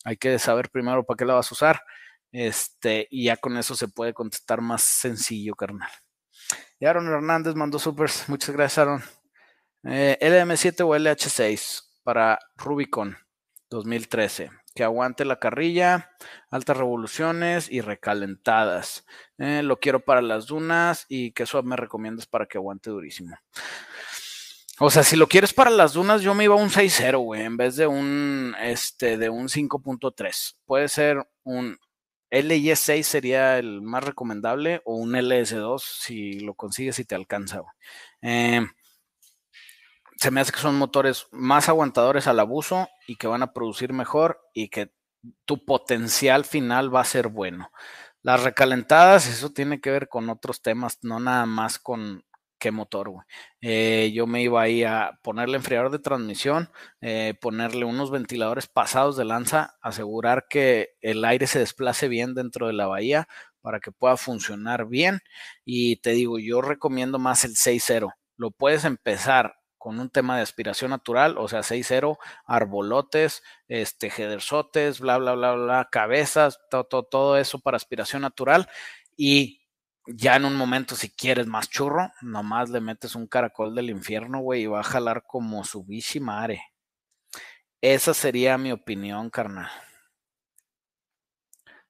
[0.05, 1.81] hay que saber primero para qué la vas a usar.
[2.33, 5.91] Este, y ya con eso se puede contestar más sencillo, carnal.
[6.79, 8.29] Y Aaron Hernández mandó supers.
[8.29, 9.03] Muchas gracias, Aaron.
[9.85, 13.17] Eh, LM7 o LH6 para Rubicon
[13.71, 16.13] 2013 que aguante la carrilla,
[16.51, 19.07] altas revoluciones y recalentadas.
[19.39, 23.37] Eh, lo quiero para las dunas y que eso me recomiendas para que aguante durísimo.
[24.79, 27.43] O sea, si lo quieres para las dunas, yo me iba a un 6.0, güey,
[27.43, 30.57] en vez de un, este, de un 5.3.
[30.67, 31.79] Puede ser un
[32.31, 37.73] LIS6 sería el más recomendable o un LS2 si lo consigues y te alcanza, güey.
[38.21, 38.67] Eh,
[40.19, 43.93] se me hace que son motores más aguantadores al abuso y que van a producir
[43.93, 44.93] mejor y que
[45.45, 47.71] tu potencial final va a ser bueno.
[48.23, 52.25] Las recalentadas, eso tiene que ver con otros temas, no nada más con
[52.59, 53.27] qué motor, güey.
[53.61, 59.17] Eh, yo me iba ahí a ponerle enfriador de transmisión, eh, ponerle unos ventiladores pasados
[59.17, 63.29] de lanza, asegurar que el aire se desplace bien dentro de la bahía
[63.61, 65.21] para que pueda funcionar bien.
[65.65, 68.13] Y te digo, yo recomiendo más el 6.0.
[68.37, 69.55] Lo puedes empezar
[69.87, 74.11] con un tema de aspiración natural, o sea, 6-0, arbolotes, este,
[74.99, 78.69] bla, bla, bla, bla, cabezas, todo, todo, eso para aspiración natural.
[79.17, 79.63] Y
[80.09, 84.41] ya en un momento, si quieres más churro, nomás le metes un caracol del infierno,
[84.41, 86.65] güey, y va a jalar como su bichimare.
[87.81, 89.71] Esa sería mi opinión, carnal.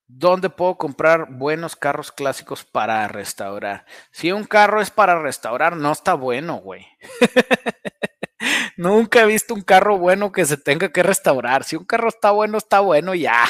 [0.09, 3.87] ¿Dónde puedo comprar buenos carros clásicos para restaurar?
[4.13, 6.87] Si un carro es para restaurar, no está bueno, güey.
[8.77, 11.65] Nunca he visto un carro bueno que se tenga que restaurar.
[11.65, 13.45] Si un carro está bueno, está bueno ya.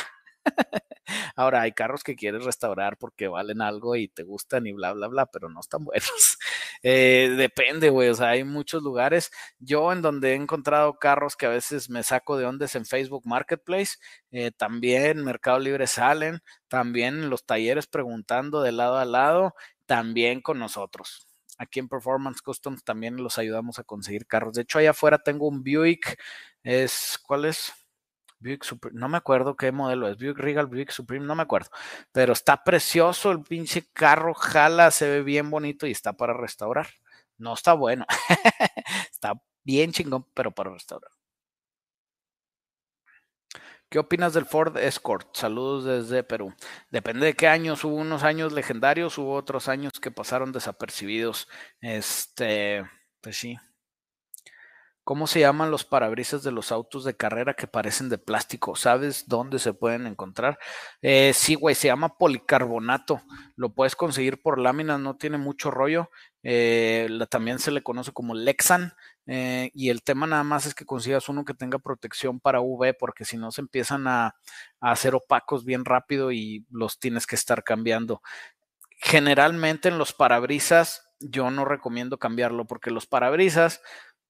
[1.36, 5.06] Ahora, hay carros que quieres restaurar porque valen algo y te gustan y bla, bla,
[5.08, 6.38] bla, pero no están buenos.
[6.82, 8.08] Eh, depende, güey.
[8.08, 9.30] O sea, hay muchos lugares.
[9.58, 13.22] Yo en donde he encontrado carros que a veces me saco de ondas en Facebook
[13.26, 13.96] Marketplace,
[14.30, 19.54] eh, también Mercado Libre salen, también los talleres preguntando de lado a lado,
[19.86, 21.26] también con nosotros.
[21.58, 24.54] Aquí en Performance Customs también los ayudamos a conseguir carros.
[24.54, 26.18] De hecho, allá afuera tengo un Buick.
[26.62, 27.72] Es, ¿cuál es?
[28.38, 31.70] Buick no me acuerdo qué modelo es, Buick Regal, Buick Supreme, no me acuerdo,
[32.12, 36.88] pero está precioso el pinche carro, jala, se ve bien bonito y está para restaurar.
[37.38, 38.06] No está bueno,
[39.12, 41.10] está bien chingón, pero para restaurar.
[43.88, 45.34] ¿Qué opinas del Ford Escort?
[45.36, 46.52] Saludos desde Perú.
[46.90, 47.84] Depende de qué años.
[47.84, 51.48] Hubo unos años legendarios, hubo otros años que pasaron desapercibidos.
[51.80, 52.84] Este,
[53.20, 53.56] pues sí,
[55.06, 58.74] ¿Cómo se llaman los parabrisas de los autos de carrera que parecen de plástico?
[58.74, 60.58] ¿Sabes dónde se pueden encontrar?
[61.00, 63.22] Eh, sí, güey, se llama policarbonato.
[63.54, 66.10] Lo puedes conseguir por láminas, no tiene mucho rollo.
[66.42, 68.94] Eh, también se le conoce como Lexan.
[69.26, 72.96] Eh, y el tema nada más es que consigas uno que tenga protección para UV,
[72.98, 74.34] porque si no se empiezan a,
[74.80, 78.22] a hacer opacos bien rápido y los tienes que estar cambiando.
[78.98, 83.80] Generalmente en los parabrisas yo no recomiendo cambiarlo porque los parabrisas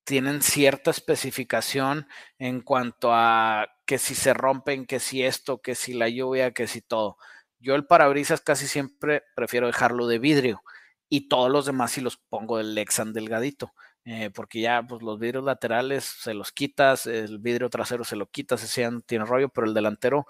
[0.06, 2.06] tienen cierta especificación
[2.38, 6.68] en cuanto a que si se rompen, que si esto, que si la lluvia, que
[6.68, 7.18] si todo.
[7.58, 10.62] Yo el parabrisas casi siempre prefiero dejarlo de vidrio
[11.08, 13.74] y todos los demás si los pongo del Lexan delgadito.
[14.04, 18.26] Eh, porque ya pues los vidrios laterales se los quitas, el vidrio trasero se lo
[18.26, 20.26] quitas, ese no tiene rollo, pero el delantero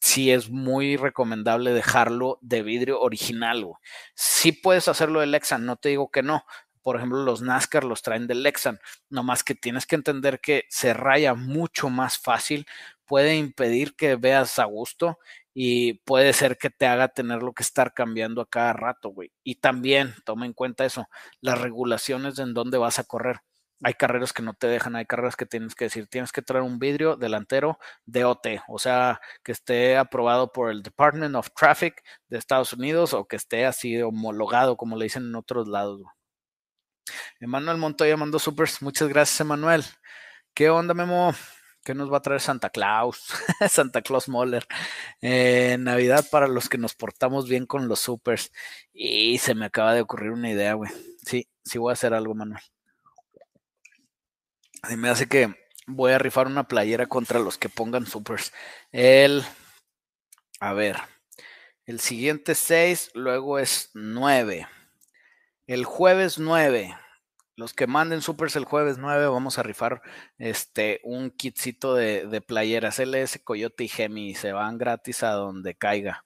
[0.00, 3.66] sí es muy recomendable dejarlo de vidrio original.
[4.14, 6.44] Sí puedes hacerlo de Lexan, no te digo que no,
[6.82, 8.78] por ejemplo, los NASCAR los traen del Lexan,
[9.10, 12.66] nomás que tienes que entender que se raya mucho más fácil,
[13.06, 15.18] puede impedir que veas a gusto
[15.54, 19.32] y puede ser que te haga tenerlo que estar cambiando a cada rato, güey.
[19.42, 21.08] Y también, toma en cuenta eso,
[21.40, 23.40] las regulaciones de en dónde vas a correr.
[23.82, 26.64] Hay carreras que no te dejan, hay carreras que tienes que decir, tienes que traer
[26.64, 32.38] un vidrio delantero DOT, o sea, que esté aprobado por el Department of Traffic de
[32.38, 36.00] Estados Unidos o que esté así homologado, como le dicen en otros lados.
[36.02, 36.17] Güey.
[37.40, 38.82] Emanuel Montoya mandó supers.
[38.82, 39.84] Muchas gracias, Emanuel.
[40.54, 41.34] ¿Qué onda, Memo?
[41.84, 43.28] ¿Qué nos va a traer Santa Claus?
[43.70, 44.66] Santa Claus Moller.
[45.22, 48.52] Eh, Navidad para los que nos portamos bien con los supers.
[48.92, 50.90] Y se me acaba de ocurrir una idea, güey.
[51.24, 52.62] Sí, sí voy a hacer algo, Manuel.
[54.90, 55.54] Y me hace que
[55.86, 58.52] voy a rifar una playera contra los que pongan supers.
[58.92, 59.44] El.
[60.60, 60.96] A ver.
[61.86, 64.68] El siguiente 6, luego es 9.
[65.68, 66.96] El jueves 9,
[67.54, 70.00] los que manden supers el jueves 9, vamos a rifar
[70.38, 74.34] este un kitcito de, playeras LS Coyote y Gemi.
[74.34, 76.24] Se van gratis a donde caiga.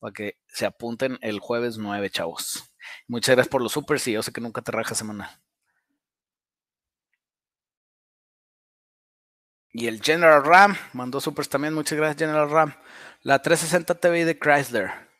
[0.00, 2.74] Para que se apunten el jueves 9, chavos.
[3.06, 5.30] Muchas gracias por los supers y yo sé que nunca te rajas semanal.
[9.72, 11.74] Y el General Ram mandó supers también.
[11.74, 12.74] Muchas gracias, General Ram.
[13.22, 15.13] La 360 TV de Chrysler.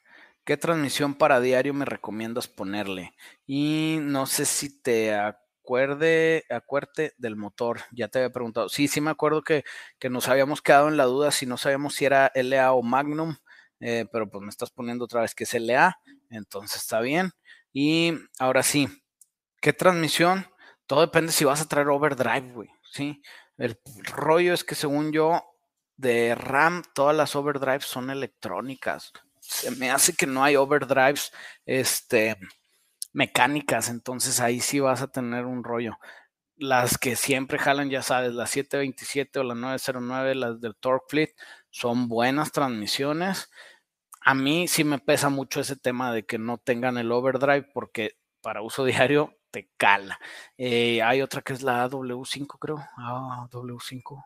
[0.45, 3.15] ¿Qué transmisión para diario me recomiendas ponerle?
[3.47, 7.81] Y no sé si te acuerde, acuerde del motor.
[7.93, 8.69] Ya te había preguntado.
[8.69, 9.65] Sí, sí me acuerdo que,
[10.11, 13.37] nos habíamos quedado en la duda si no sabíamos si era LA o Magnum,
[13.81, 17.33] eh, pero pues me estás poniendo otra vez que es LA, entonces está bien.
[17.73, 18.89] Y ahora sí,
[19.63, 20.47] ¿qué transmisión?
[20.87, 22.69] Todo depende si vas a traer overdrive, güey.
[22.93, 23.23] Sí,
[23.57, 23.81] el
[24.15, 25.43] rollo es que según yo,
[25.97, 29.13] de RAM, todas las overdrives son electrónicas
[29.47, 31.33] se me hace que no hay overdrives
[31.67, 32.37] este,
[33.13, 35.99] mecánicas, entonces ahí sí vas a tener un rollo.
[36.57, 41.35] Las que siempre jalan, ya sabes, las 727 o las 909, las del Torque Fleet,
[41.71, 43.51] son buenas transmisiones.
[44.21, 48.17] A mí sí me pesa mucho ese tema de que no tengan el overdrive porque
[48.41, 50.19] para uso diario te cala.
[50.59, 52.79] Eh, hay otra que es la W5, creo.
[52.97, 54.25] Ah, W5.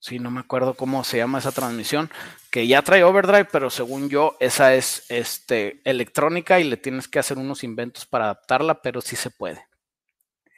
[0.00, 2.08] Sí, no me acuerdo cómo se llama esa transmisión,
[2.50, 7.18] que ya trae overdrive, pero según yo, esa es este, electrónica y le tienes que
[7.18, 9.66] hacer unos inventos para adaptarla, pero sí se puede.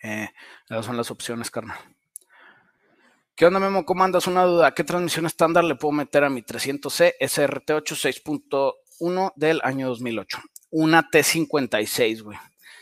[0.02, 0.28] Eh,
[0.68, 1.78] esas son las opciones, carnal.
[3.34, 3.86] ¿Qué onda, Memo?
[3.86, 4.26] ¿Cómo andas?
[4.26, 4.74] Una duda.
[4.74, 10.42] ¿Qué transmisión estándar le puedo meter a mi 300C SRT8 6.1 del año 2008?
[10.68, 12.38] Una T56, güey.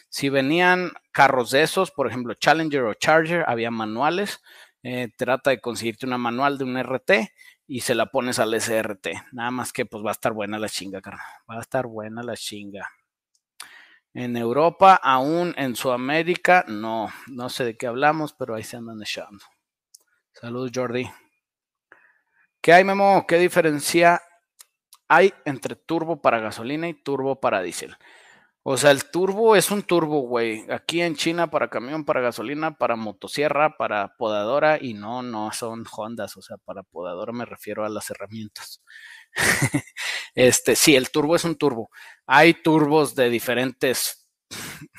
[0.08, 4.40] Si venían carros de esos, por ejemplo, Challenger o Charger, había manuales
[4.90, 7.10] eh, trata de conseguirte una manual de un RT
[7.66, 9.08] y se la pones al SRT.
[9.32, 11.26] Nada más que pues va a estar buena la chinga, carnal.
[11.48, 12.88] Va a estar buena la chinga.
[14.14, 19.02] En Europa, aún en Sudamérica, no, no sé de qué hablamos, pero ahí se andan
[19.02, 19.44] echando.
[20.32, 21.06] Saludos, Jordi.
[22.62, 23.26] ¿Qué hay, Memo?
[23.28, 24.22] ¿Qué diferencia
[25.06, 27.94] hay entre turbo para gasolina y turbo para diésel?
[28.70, 30.66] O sea, el turbo es un turbo, güey.
[30.70, 35.86] Aquí en China para camión, para gasolina, para motosierra, para podadora y no, no son
[35.90, 36.36] Hondas.
[36.36, 38.82] O sea, para podadora me refiero a las herramientas.
[40.34, 41.88] este, sí, el turbo es un turbo.
[42.26, 44.28] Hay turbos de diferentes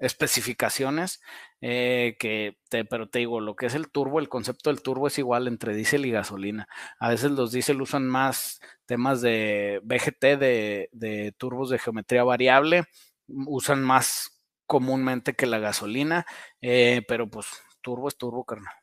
[0.00, 1.20] especificaciones
[1.66, 5.06] eh, que te, pero te digo, lo que es el turbo, el concepto del turbo
[5.06, 6.68] es igual entre diésel y gasolina.
[6.98, 12.84] A veces los diésel usan más temas de BGT, de, turbos de geometría variable,
[13.26, 16.26] usan más comúnmente que la gasolina,
[16.60, 17.46] eh, pero pues
[17.80, 18.74] turbo es turbo, carnal.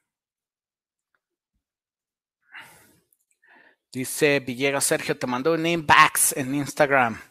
[3.91, 7.21] Dice Villegas Sergio, te mando un inbox en Instagram.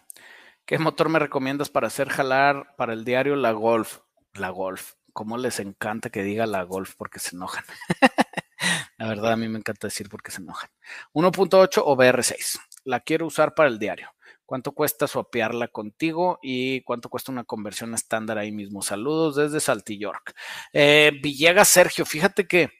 [0.64, 3.98] ¿Qué motor me recomiendas para hacer jalar para el diario La Golf?
[4.34, 7.64] La Golf cómo les encanta que diga la Golf porque se enojan.
[8.98, 10.70] la verdad, a mí me encanta decir porque se enojan.
[11.12, 12.60] 1.8 o BR6.
[12.84, 14.10] La quiero usar para el diario.
[14.46, 18.82] ¿Cuánto cuesta swapearla contigo y cuánto cuesta una conversión estándar ahí mismo?
[18.82, 20.34] Saludos desde Saltillork.
[20.72, 22.70] Eh, Villegas Sergio, fíjate que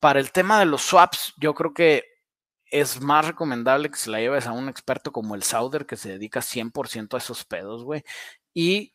[0.00, 2.04] para el tema de los swaps, yo creo que
[2.66, 6.08] es más recomendable que se la lleves a un experto como el Sauder que se
[6.08, 8.02] dedica 100% a esos pedos, güey.
[8.52, 8.93] Y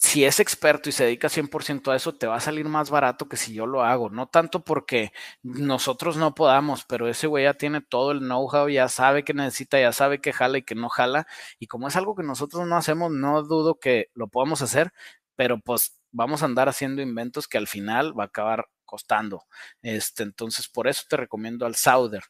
[0.00, 3.28] si es experto y se dedica 100% a eso, te va a salir más barato
[3.28, 4.08] que si yo lo hago.
[4.08, 8.88] No tanto porque nosotros no podamos, pero ese güey ya tiene todo el know-how, ya
[8.88, 11.26] sabe que necesita, ya sabe que jala y que no jala.
[11.58, 14.92] Y como es algo que nosotros no hacemos, no dudo que lo podamos hacer,
[15.36, 19.44] pero pues vamos a andar haciendo inventos que al final va a acabar costando.
[19.82, 22.22] Este, entonces, por eso te recomiendo al Sauder.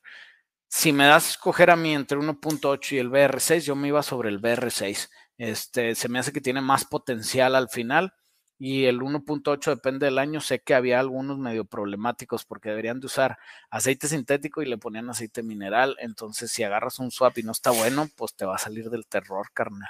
[0.69, 4.03] Si me das a escoger a mí entre 1.8 y el BR6, yo me iba
[4.03, 5.09] sobre el BR6.
[5.41, 8.13] Este, se me hace que tiene más potencial al final
[8.59, 10.43] y el 1.8 depende del año.
[10.43, 13.39] Sé que había algunos medio problemáticos porque deberían de usar
[13.71, 15.97] aceite sintético y le ponían aceite mineral.
[15.99, 19.07] Entonces, si agarras un swap y no está bueno, pues te va a salir del
[19.07, 19.89] terror, carnal.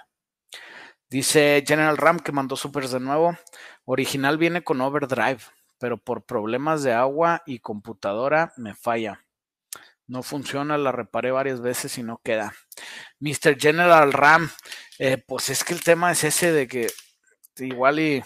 [1.09, 3.37] Dice General Ram que mandó supers de nuevo.
[3.87, 5.41] Original viene con overdrive,
[5.81, 9.25] pero por problemas de agua y computadora me falla.
[10.11, 12.53] No funciona, la reparé varias veces y no queda.
[13.21, 13.57] Mr.
[13.57, 14.51] General Ram,
[14.99, 16.89] eh, pues es que el tema es ese de que
[17.59, 18.25] igual y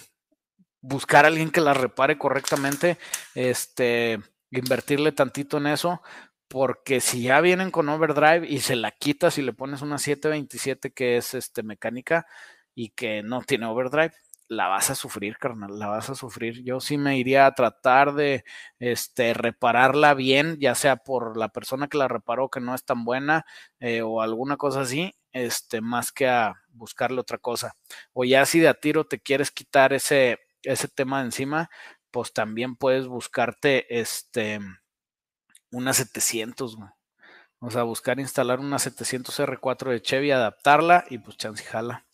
[0.80, 2.96] buscar a alguien que la repare correctamente,
[3.34, 4.18] este,
[4.50, 6.00] invertirle tantito en eso,
[6.48, 10.90] porque si ya vienen con overdrive y se la quitas y le pones una 727
[10.94, 12.26] que es este mecánica
[12.74, 14.14] y que no tiene overdrive,
[14.48, 16.62] la vas a sufrir, carnal, la vas a sufrir.
[16.64, 18.44] Yo sí me iría a tratar de
[18.78, 23.04] este, repararla bien, ya sea por la persona que la reparó que no es tan
[23.04, 23.46] buena
[23.80, 27.76] eh, o alguna cosa así, este, más que a buscarle otra cosa.
[28.12, 31.70] O ya si de a tiro te quieres quitar ese, ese tema de encima,
[32.10, 34.60] pues también puedes buscarte este,
[35.70, 36.78] una 700,
[37.58, 42.06] O sea, buscar instalar una 700 R4 de Chevy, adaptarla y pues chance jala.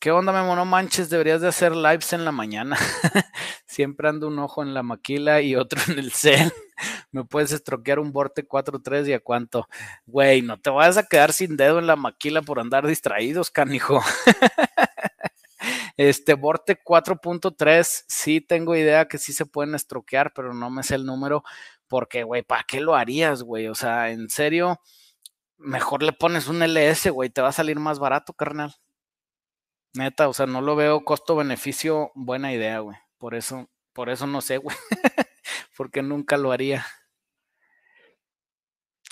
[0.00, 0.56] ¿Qué onda, Memo?
[0.56, 2.78] No manches, deberías de hacer lives en la mañana.
[3.66, 6.50] Siempre ando un ojo en la maquila y otro en el cel.
[7.12, 9.68] Me puedes estroquear un Vorte 4.3 y a cuánto.
[10.06, 14.02] Güey, no te vayas a quedar sin dedo en la maquila por andar distraídos, canijo.
[15.98, 20.94] Este Vorte 4.3, sí tengo idea que sí se pueden estroquear, pero no me sé
[20.94, 21.44] el número.
[21.88, 23.68] Porque, güey, ¿para qué lo harías, güey?
[23.68, 24.80] O sea, en serio,
[25.58, 28.74] mejor le pones un LS, güey, te va a salir más barato, carnal.
[29.94, 32.96] Neta, o sea, no lo veo costo-beneficio buena idea, güey.
[33.18, 34.76] Por eso, por eso no sé, güey.
[35.76, 36.86] Porque nunca lo haría.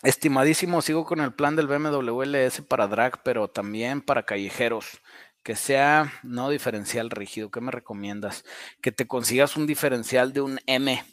[0.05, 5.01] Estimadísimo, sigo con el plan del BMW LS para drag, pero también para callejeros.
[5.43, 7.51] Que sea no diferencial rígido.
[7.51, 8.45] ¿Qué me recomiendas?
[8.81, 11.05] Que te consigas un diferencial de un M.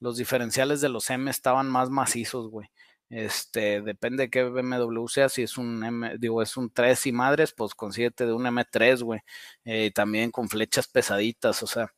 [0.00, 2.68] Los diferenciales de los M estaban más macizos, güey.
[3.08, 7.12] Este, depende de qué BMW sea, si es un M, digo, es un 3 y
[7.12, 9.20] madres, pues consíguete de un M3, güey.
[9.64, 11.92] Eh, también con flechas pesaditas, o sea,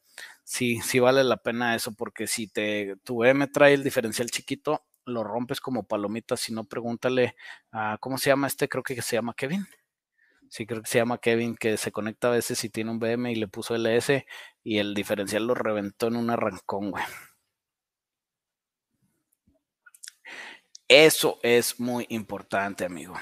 [0.45, 4.85] sí, sí vale la pena eso, porque si te, tu M trae el diferencial chiquito,
[5.07, 7.37] lo rompes como palomitas, si no, pregúntale
[7.73, 8.69] a, ¿cómo se llama este?
[8.69, 9.67] Creo que se llama Kevin.
[10.51, 13.33] Sí, creo que se llama Kevin, que se conecta a veces y tiene un BM
[13.33, 14.27] y le puso LS
[14.65, 17.05] y el diferencial lo reventó en un arrancón, güey.
[20.89, 23.15] Eso es muy importante, amigo.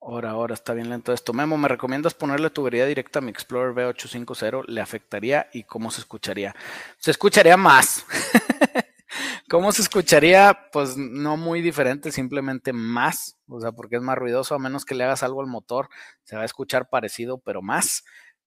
[0.00, 1.32] Ahora, ahora está bien lento esto.
[1.32, 4.66] Memo, ¿me recomiendas ponerle tubería directa a mi Explorer V850?
[4.68, 6.54] ¿Le afectaría y cómo se escucharía?
[6.98, 8.04] Se escucharía más.
[9.50, 10.68] ¿Cómo se escucharía?
[10.72, 13.38] Pues no muy diferente, simplemente más.
[13.48, 15.88] O sea, porque es más ruidoso, a menos que le hagas algo al motor,
[16.24, 18.04] se va a escuchar parecido, pero más.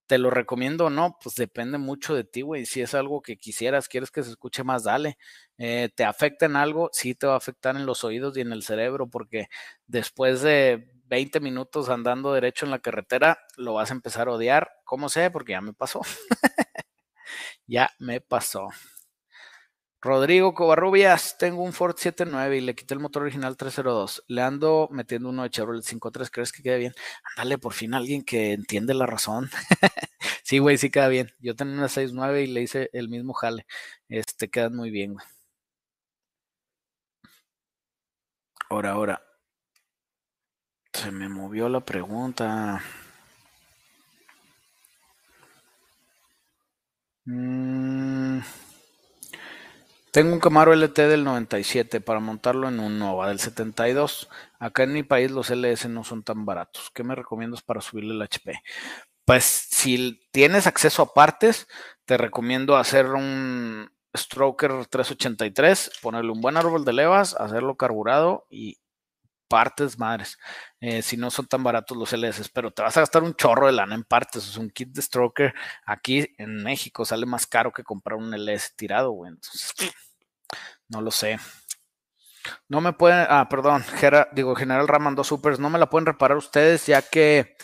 [0.07, 1.17] ¿Te lo recomiendo o no?
[1.21, 2.65] Pues depende mucho de ti, güey.
[2.65, 5.17] Si es algo que quisieras, quieres que se escuche más, dale.
[5.57, 6.89] Eh, ¿Te afecta en algo?
[6.93, 9.47] Sí, te va a afectar en los oídos y en el cerebro, porque
[9.85, 14.71] después de 20 minutos andando derecho en la carretera, lo vas a empezar a odiar.
[14.85, 15.29] ¿Cómo sé?
[15.29, 16.01] Porque ya me pasó.
[17.67, 18.69] ya me pasó.
[20.07, 24.23] Rodrigo Covarrubias, tengo un Ford 79 y le quité el motor original 302.
[24.29, 26.31] Le ando metiendo uno de Chevrolet 53.
[26.31, 26.93] ¿Crees que quede bien?
[27.35, 29.49] Ándale, por fin alguien que entiende la razón.
[30.43, 31.29] sí, güey, sí queda bien.
[31.39, 33.65] Yo tenía una 69 y le hice el mismo jale.
[34.07, 35.25] Este, quedan muy bien, güey.
[38.69, 39.21] Ahora, ahora.
[40.93, 42.81] Se me movió la pregunta.
[47.25, 48.66] Mmm.
[50.17, 54.27] Tengo un Camaro LT del 97 para montarlo en un Nova del 72.
[54.57, 56.89] Acá en mi país los LS no son tan baratos.
[56.91, 58.63] ¿Qué me recomiendas para subirle el HP?
[59.25, 61.67] Pues si tienes acceso a partes,
[62.05, 68.79] te recomiendo hacer un Stroker 383, ponerle un buen árbol de levas, hacerlo carburado y
[69.47, 70.39] partes madres.
[70.79, 73.67] Eh, si no son tan baratos los LS, pero te vas a gastar un chorro
[73.67, 74.47] de lana en partes.
[74.47, 75.53] Es un kit de Stroker
[75.85, 79.29] aquí en México sale más caro que comprar un LS tirado, güey.
[79.29, 79.73] Entonces,
[80.89, 81.37] no lo sé.
[82.69, 83.83] No me pueden, ah, perdón,
[84.33, 87.55] digo, General Ram mandó supers, no me la pueden reparar ustedes ya que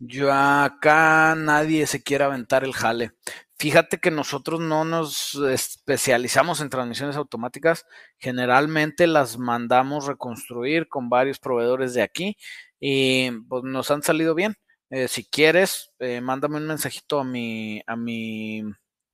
[0.00, 3.12] Yo acá nadie se quiere aventar el jale.
[3.58, 7.86] Fíjate que nosotros no nos especializamos en transmisiones automáticas.
[8.18, 12.36] Generalmente las mandamos reconstruir con varios proveedores de aquí
[12.80, 14.56] y pues nos han salido bien.
[14.90, 18.62] Eh, si quieres, eh, mándame un mensajito a mi, a mi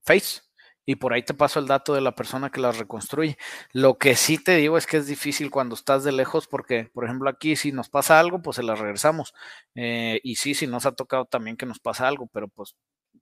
[0.04, 0.47] Face
[0.88, 3.36] y por ahí te paso el dato de la persona que las reconstruye.
[3.74, 7.04] Lo que sí te digo es que es difícil cuando estás de lejos porque, por
[7.04, 9.34] ejemplo, aquí si nos pasa algo, pues se las regresamos.
[9.74, 12.74] Eh, y sí, si nos ha tocado también que nos pasa algo, pero pues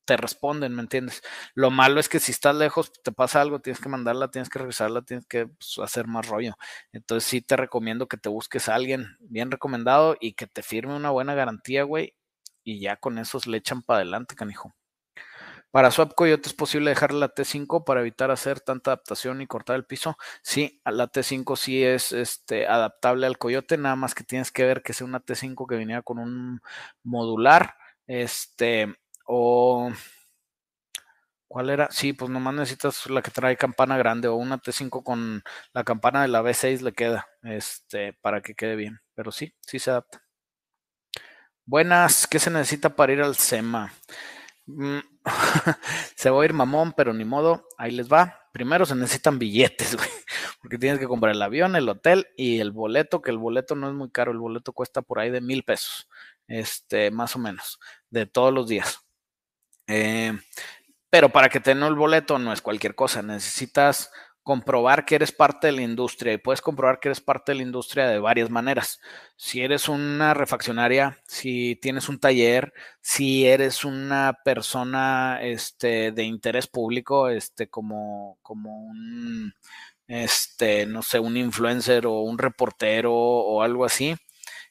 [0.04, 1.22] te responden, ¿me entiendes?
[1.56, 4.60] Lo malo es que si estás lejos, te pasa algo, tienes que mandarla, tienes que
[4.60, 6.54] regresarla, tienes que pues, hacer más rollo.
[6.92, 10.94] Entonces sí te recomiendo que te busques a alguien bien recomendado y que te firme
[10.94, 12.14] una buena garantía, güey.
[12.62, 14.72] Y ya con esos le echan para adelante, canijo.
[15.70, 19.76] Para Swap Coyote es posible dejar la T5 para evitar hacer tanta adaptación y cortar
[19.76, 20.16] el piso.
[20.42, 24.82] Sí, la T5 sí es este, adaptable al Coyote, nada más que tienes que ver
[24.82, 26.60] que sea una T5 que viniera con un
[27.02, 27.74] modular.
[28.06, 28.94] Este,
[29.26, 29.90] o.
[31.48, 31.88] ¿Cuál era?
[31.90, 35.42] Sí, pues nomás necesitas la que trae campana grande o una T5 con
[35.72, 39.00] la campana de la B6 le queda, este, para que quede bien.
[39.14, 40.22] Pero sí, sí se adapta.
[41.64, 43.92] Buenas, ¿qué se necesita para ir al SEMA?
[46.14, 48.40] Se va a ir mamón, pero ni modo, ahí les va.
[48.52, 50.08] Primero se necesitan billetes, güey,
[50.62, 53.88] porque tienes que comprar el avión, el hotel y el boleto, que el boleto no
[53.88, 56.08] es muy caro, el boleto cuesta por ahí de mil pesos,
[56.48, 57.78] este, más o menos,
[58.10, 59.00] de todos los días.
[59.88, 60.32] Eh,
[61.10, 64.10] pero para que tenga el boleto no es cualquier cosa, necesitas
[64.46, 67.64] comprobar que eres parte de la industria y puedes comprobar que eres parte de la
[67.64, 69.00] industria de varias maneras.
[69.34, 76.68] Si eres una refaccionaria, si tienes un taller, si eres una persona este, de interés
[76.68, 79.52] público, este, como, como un,
[80.06, 84.14] este, no sé, un influencer o un reportero o algo así,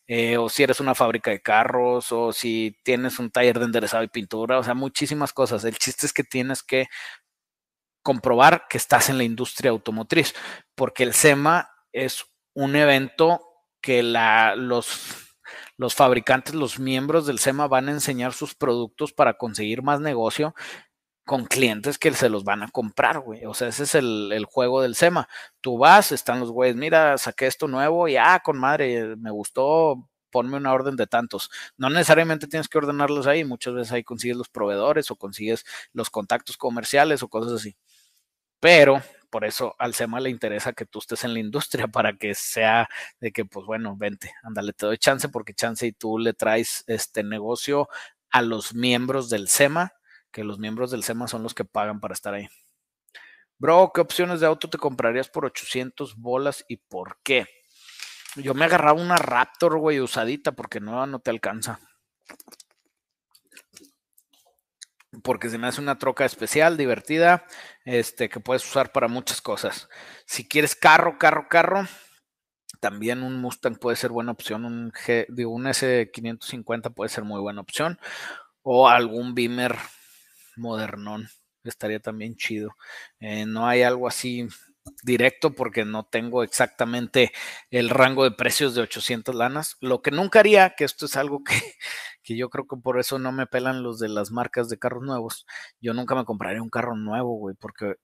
[0.07, 4.03] eh, o si eres una fábrica de carros, o si tienes un taller de enderezado
[4.03, 5.65] y pintura, o sea, muchísimas cosas.
[5.65, 6.88] El chiste es que tienes que
[8.06, 10.36] comprobar que estás en la industria automotriz,
[10.76, 13.41] porque el SEMA es un evento
[13.82, 15.16] que la, los,
[15.76, 20.53] los fabricantes, los miembros del SEMA van a enseñar sus productos para conseguir más negocio
[21.26, 23.43] con clientes que se los van a comprar, güey.
[23.45, 25.28] O sea, ese es el, el, juego del SEMA.
[25.60, 30.08] Tú vas, están los güeyes, mira, saqué esto nuevo y ah, con madre, me gustó,
[30.30, 31.49] ponme una orden de tantos.
[31.76, 36.12] No necesariamente tienes que ordenarlos ahí, muchas veces ahí consigues los proveedores o consigues los
[36.12, 37.76] contactos comerciales o cosas así.
[38.66, 38.99] Pero
[39.30, 42.89] por eso al SEMA le interesa que tú estés en la industria para que sea
[43.20, 46.84] de que, pues bueno, vente, ándale, te doy chance porque chance y tú le traes
[46.88, 47.88] este negocio
[48.32, 49.93] a los miembros del SEMA,
[50.32, 52.47] que los miembros del SEMA son los que pagan para estar ahí.
[53.59, 57.45] Bro, ¿qué opciones de auto te comprarías por 800 bolas y por qué?
[58.36, 61.80] Yo me agarraba una Raptor, güey, usadita, porque nueva no te alcanza
[65.24, 67.45] porque se me hace una troca especial, divertida,
[67.86, 69.89] este, que puedes usar para muchas cosas.
[70.26, 71.88] Si quieres carro, carro, carro,
[72.80, 77.39] también un Mustang puede ser buena opción, un, G, digo, un S550 puede ser muy
[77.41, 77.99] buena opción,
[78.63, 79.76] o algún Beamer
[80.55, 81.30] modernón,
[81.63, 82.76] estaría también chido.
[83.20, 84.47] Eh, no hay algo así
[85.04, 87.32] directo porque no tengo exactamente
[87.70, 89.78] el rango de precios de 800 lanas.
[89.82, 91.54] Lo que nunca haría, que esto es algo que,
[92.24, 95.04] que yo creo que por eso no me pelan los de las marcas de carros
[95.04, 95.46] nuevos.
[95.80, 97.96] Yo nunca me compraría un carro nuevo, güey, porque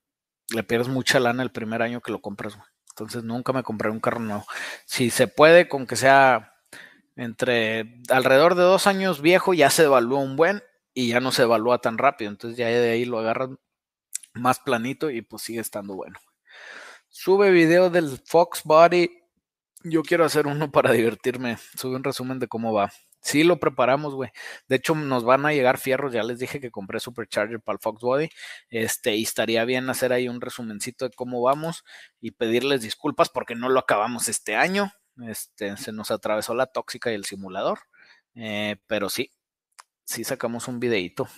[0.54, 2.68] le pierdes mucha lana el primer año que lo compras, güey.
[2.90, 4.44] Entonces nunca me compraré un carro nuevo.
[4.84, 6.54] Si se puede, con que sea
[7.16, 10.62] entre alrededor de dos años viejo, ya se evalúa un buen
[10.94, 12.30] y ya no se evalúa tan rápido.
[12.30, 13.50] Entonces ya de ahí lo agarras
[14.34, 16.18] más planito y pues sigue estando bueno.
[17.14, 19.10] Sube video del Fox Body.
[19.84, 21.58] Yo quiero hacer uno para divertirme.
[21.76, 22.90] Sube un resumen de cómo va.
[23.20, 24.30] Sí, lo preparamos, güey.
[24.66, 26.14] De hecho, nos van a llegar fierros.
[26.14, 28.30] Ya les dije que compré Supercharger para el Fox Body.
[28.70, 31.84] Este, y estaría bien hacer ahí un resumencito de cómo vamos
[32.18, 34.90] y pedirles disculpas porque no lo acabamos este año.
[35.28, 37.80] Este, se nos atravesó la tóxica y el simulador.
[38.34, 39.30] Eh, pero sí,
[40.06, 41.28] sí sacamos un videito.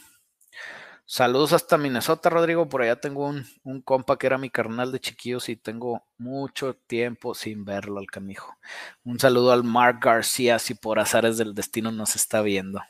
[1.06, 2.66] Saludos hasta Minnesota, Rodrigo.
[2.68, 6.74] Por allá tengo un, un, compa que era mi carnal de chiquillos y tengo mucho
[6.74, 8.56] tiempo sin verlo al canijo.
[9.04, 12.80] Un saludo al Mark García, si por azares del destino nos está viendo.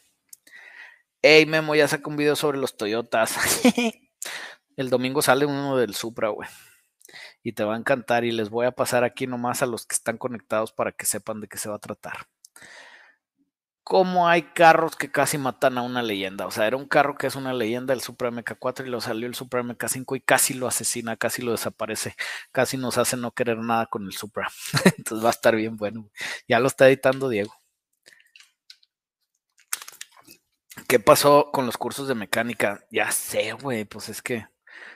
[1.23, 3.37] Hey, Memo, ya saca un video sobre los Toyotas.
[4.77, 6.49] El domingo sale uno del Supra, güey.
[7.43, 9.95] Y te va a encantar y les voy a pasar aquí nomás a los que
[9.95, 12.27] están conectados para que sepan de qué se va a tratar
[13.85, 16.47] cómo hay carros que casi matan a una leyenda.
[16.47, 19.29] O sea, era un carro que es una leyenda, el Supra MK4, y lo salió
[19.29, 22.17] el Supra MK5 y casi lo asesina, casi lo desaparece,
[22.51, 24.49] casi nos hace no querer nada con el Supra.
[24.99, 26.11] Entonces va a estar bien bueno.
[26.49, 27.55] Ya lo está editando Diego.
[30.89, 32.85] ¿Qué pasó con los cursos de mecánica?
[32.91, 34.47] Ya sé, güey, pues es que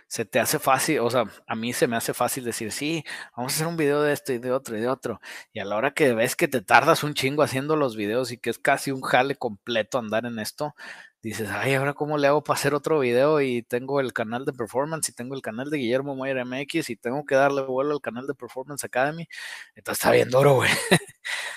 [0.09, 3.05] se te hace fácil, o sea, a mí se me hace fácil decir, sí,
[3.37, 5.21] vamos a hacer un video de esto y de otro y de otro.
[5.53, 8.39] Y a la hora que ves que te tardas un chingo haciendo los videos y
[8.39, 10.75] que es casi un jale completo andar en esto,
[11.23, 14.53] dices, ay, ahora cómo le hago para hacer otro video y tengo el canal de
[14.55, 18.01] Performance y tengo el canal de Guillermo Moyer MX y tengo que darle vuelo al
[18.01, 19.29] canal de Performance Academy.
[19.75, 20.71] Entonces está bien duro, güey.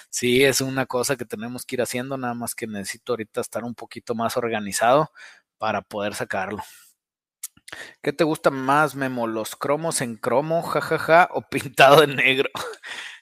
[0.10, 3.64] sí, es una cosa que tenemos que ir haciendo, nada más que necesito ahorita estar
[3.64, 5.12] un poquito más organizado
[5.58, 6.62] para poder sacarlo.
[8.01, 9.28] ¿Qué te gusta más, Memo?
[9.28, 12.49] ¿Los cromos en cromo, jajaja, o pintado en negro?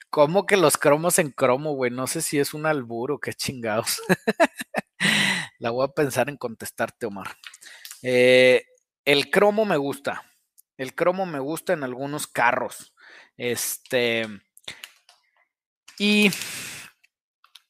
[0.10, 1.91] ¿Cómo que los cromos en cromo, güey?
[1.91, 4.02] No sé si es un alburo, qué chingados.
[5.60, 7.36] La voy a pensar en contestarte, Omar.
[8.02, 8.64] Eh,
[9.06, 10.24] el cromo me gusta.
[10.78, 12.93] El cromo me gusta en algunos carros.
[13.38, 14.26] Este.
[15.97, 16.32] Y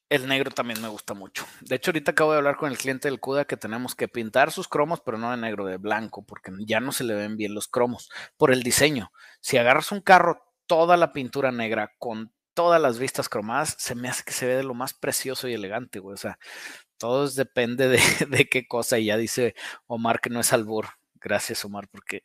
[0.09, 1.45] el negro también me gusta mucho.
[1.61, 4.51] De hecho, ahorita acabo de hablar con el cliente del CUDA que tenemos que pintar
[4.51, 7.53] sus cromos, pero no de negro, de blanco, porque ya no se le ven bien
[7.53, 9.11] los cromos por el diseño.
[9.39, 14.09] Si agarras un carro, toda la pintura negra con todas las vistas cromadas, se me
[14.09, 16.15] hace que se ve de lo más precioso y elegante, güey.
[16.15, 16.39] O sea,
[16.97, 17.99] todo depende de,
[18.29, 18.97] de qué cosa.
[18.99, 19.55] Y ya dice
[19.87, 20.87] Omar que no es albur.
[21.15, 22.23] Gracias, Omar, porque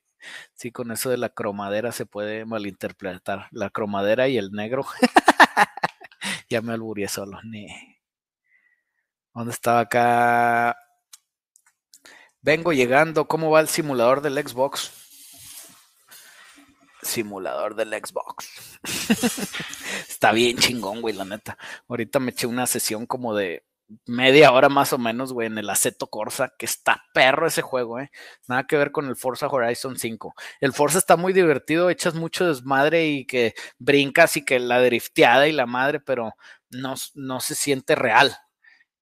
[0.54, 3.48] sí, con eso de la cromadera se puede malinterpretar.
[3.50, 4.86] La cromadera y el negro.
[6.48, 7.38] ya me alburié solo.
[9.34, 10.76] ¿Dónde estaba acá?
[12.40, 13.26] Vengo llegando.
[13.26, 14.92] ¿Cómo va el simulador del Xbox?
[17.02, 18.78] Simulador del Xbox.
[20.08, 21.58] Está bien chingón, güey, la neta.
[21.88, 23.64] Ahorita me eché una sesión como de
[24.06, 28.00] media hora más o menos, güey, en el Aceto Corsa, que está perro ese juego,
[28.00, 28.10] eh.
[28.48, 30.34] Nada que ver con el Forza Horizon 5.
[30.60, 35.48] El Forza está muy divertido, echas mucho desmadre y que brincas y que la drifteada
[35.48, 36.32] y la madre, pero
[36.70, 38.36] no, no se siente real.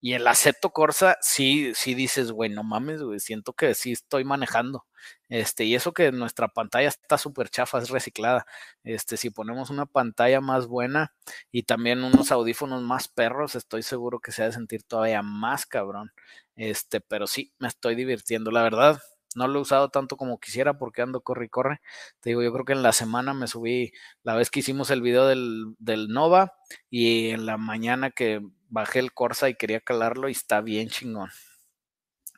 [0.01, 4.25] Y el Aceto Corsa, sí, sí dices, güey, no mames, güey, siento que sí estoy
[4.25, 4.85] manejando.
[5.33, 8.45] Este, y eso que nuestra pantalla está súper chafa, es reciclada.
[8.85, 11.15] Este, si ponemos una pantalla más buena
[11.51, 15.65] y también unos audífonos más perros, estoy seguro que se ha de sentir todavía más
[15.65, 16.13] cabrón.
[16.55, 19.01] Este, pero sí, me estoy divirtiendo, la verdad.
[19.35, 21.81] No lo he usado tanto como quisiera porque ando corre y corre.
[22.21, 23.93] Te digo, yo creo que en la semana me subí
[24.25, 26.53] la vez que hicimos el video del, del Nova
[26.91, 31.31] y en la mañana que bajé el Corsa y quería calarlo y está bien chingón.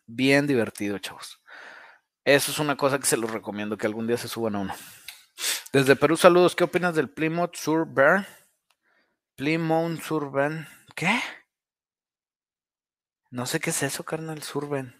[0.07, 1.41] Bien divertido, chavos.
[2.25, 4.75] Eso es una cosa que se los recomiendo, que algún día se suban a uno.
[5.73, 6.55] Desde Perú, saludos.
[6.57, 8.27] ¿Qué opinas del Plymouth Surban?
[9.37, 10.69] Plymouth Surban.
[10.95, 11.21] ¿Qué?
[13.31, 14.95] No sé qué es eso, carnal, Surban.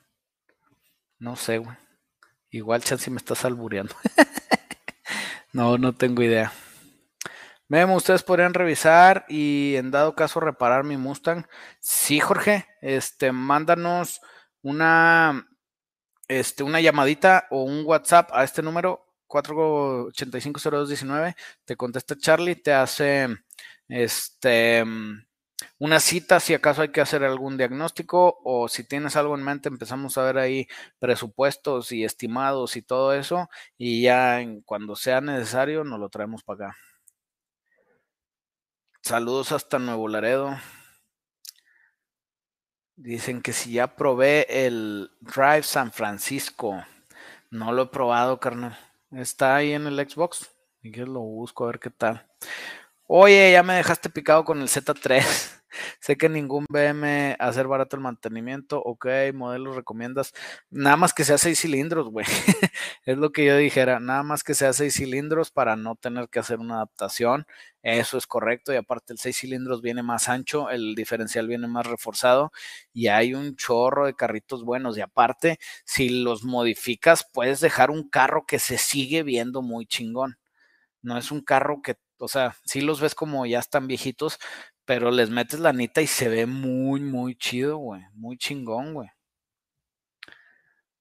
[1.19, 1.77] No sé, güey.
[2.51, 3.95] Igual chance me estás albureando.
[5.53, 6.53] no, no tengo idea.
[7.69, 11.47] Memo, ustedes podrían revisar y en dado caso reparar mi Mustang.
[11.81, 14.21] Sí, Jorge, este, mándanos
[14.61, 15.49] una,
[16.29, 21.35] este, una llamadita o un WhatsApp a este número 4850219.
[21.65, 23.29] Te contesta Charlie, te hace
[23.89, 24.85] este
[25.79, 29.69] una cita si acaso hay que hacer algún diagnóstico o si tienes algo en mente
[29.69, 30.67] empezamos a ver ahí
[30.99, 33.49] presupuestos y estimados y todo eso
[33.79, 36.77] y ya en, cuando sea necesario nos lo traemos para acá.
[39.03, 40.57] Saludos hasta Nuevo Laredo.
[42.97, 46.85] Dicen que si ya probé el Drive San Francisco.
[47.51, 48.79] No lo he probado, carnal.
[49.11, 50.51] Está ahí en el Xbox.
[50.83, 52.25] Y que lo busco a ver qué tal.
[53.07, 55.23] Oye, ya me dejaste picado con el Z3.
[56.01, 58.81] Sé que ningún BM hacer barato el mantenimiento.
[58.83, 60.33] Ok, modelos recomiendas.
[60.71, 62.25] Nada más que sea seis cilindros, güey.
[63.05, 64.01] es lo que yo dijera.
[64.01, 67.47] Nada más que sea seis cilindros para no tener que hacer una adaptación.
[67.83, 68.73] Eso es correcto.
[68.73, 72.53] Y aparte, el seis cilindros viene más ancho, el diferencial viene más reforzado.
[72.95, 74.97] Y hay un chorro de carritos buenos.
[74.97, 80.39] Y aparte, si los modificas, puedes dejar un carro que se sigue viendo muy chingón.
[81.03, 84.39] No es un carro que o sea, sí los ves como ya están viejitos,
[84.85, 88.03] pero les metes la nita y se ve muy, muy chido, güey.
[88.15, 89.09] Muy chingón, güey.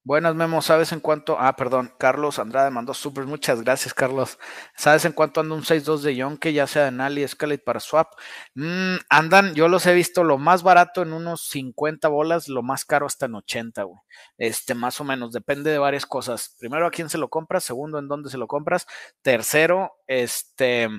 [0.06, 0.62] Buenas, Memo.
[0.62, 1.38] ¿Sabes en cuánto?
[1.39, 1.93] Ah, perdón.
[1.97, 3.26] Carlos Andrade mandó super.
[3.26, 4.38] Muchas gracias, Carlos.
[4.76, 8.10] ¿Sabes en cuánto anda un 6.2 de Yonke, ya sea de Nali, Escalade para Swap?
[8.54, 12.84] Mm, andan, yo los he visto lo más barato en unos 50 bolas, lo más
[12.84, 14.01] caro hasta en 80, güey.
[14.38, 15.32] Este, más o menos.
[15.32, 16.54] Depende de varias cosas.
[16.60, 17.64] Primero, a quién se lo compras.
[17.64, 18.86] Segundo, en dónde se lo compras.
[19.22, 20.89] Tercero, este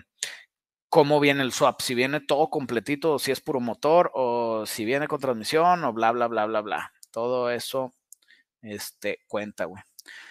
[0.88, 4.84] cómo viene el swap, si viene todo completito, o si es puro motor, o si
[4.84, 6.92] viene con transmisión, o bla, bla, bla, bla, bla.
[7.10, 7.92] Todo eso
[8.64, 9.82] este, cuenta, güey.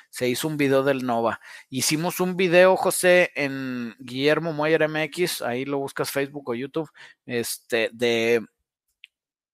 [0.10, 1.40] Se hizo un video del Nova.
[1.70, 6.90] Hicimos un video, José, en Guillermo Moyer MX, ahí lo buscas Facebook o YouTube,
[7.26, 8.46] este, de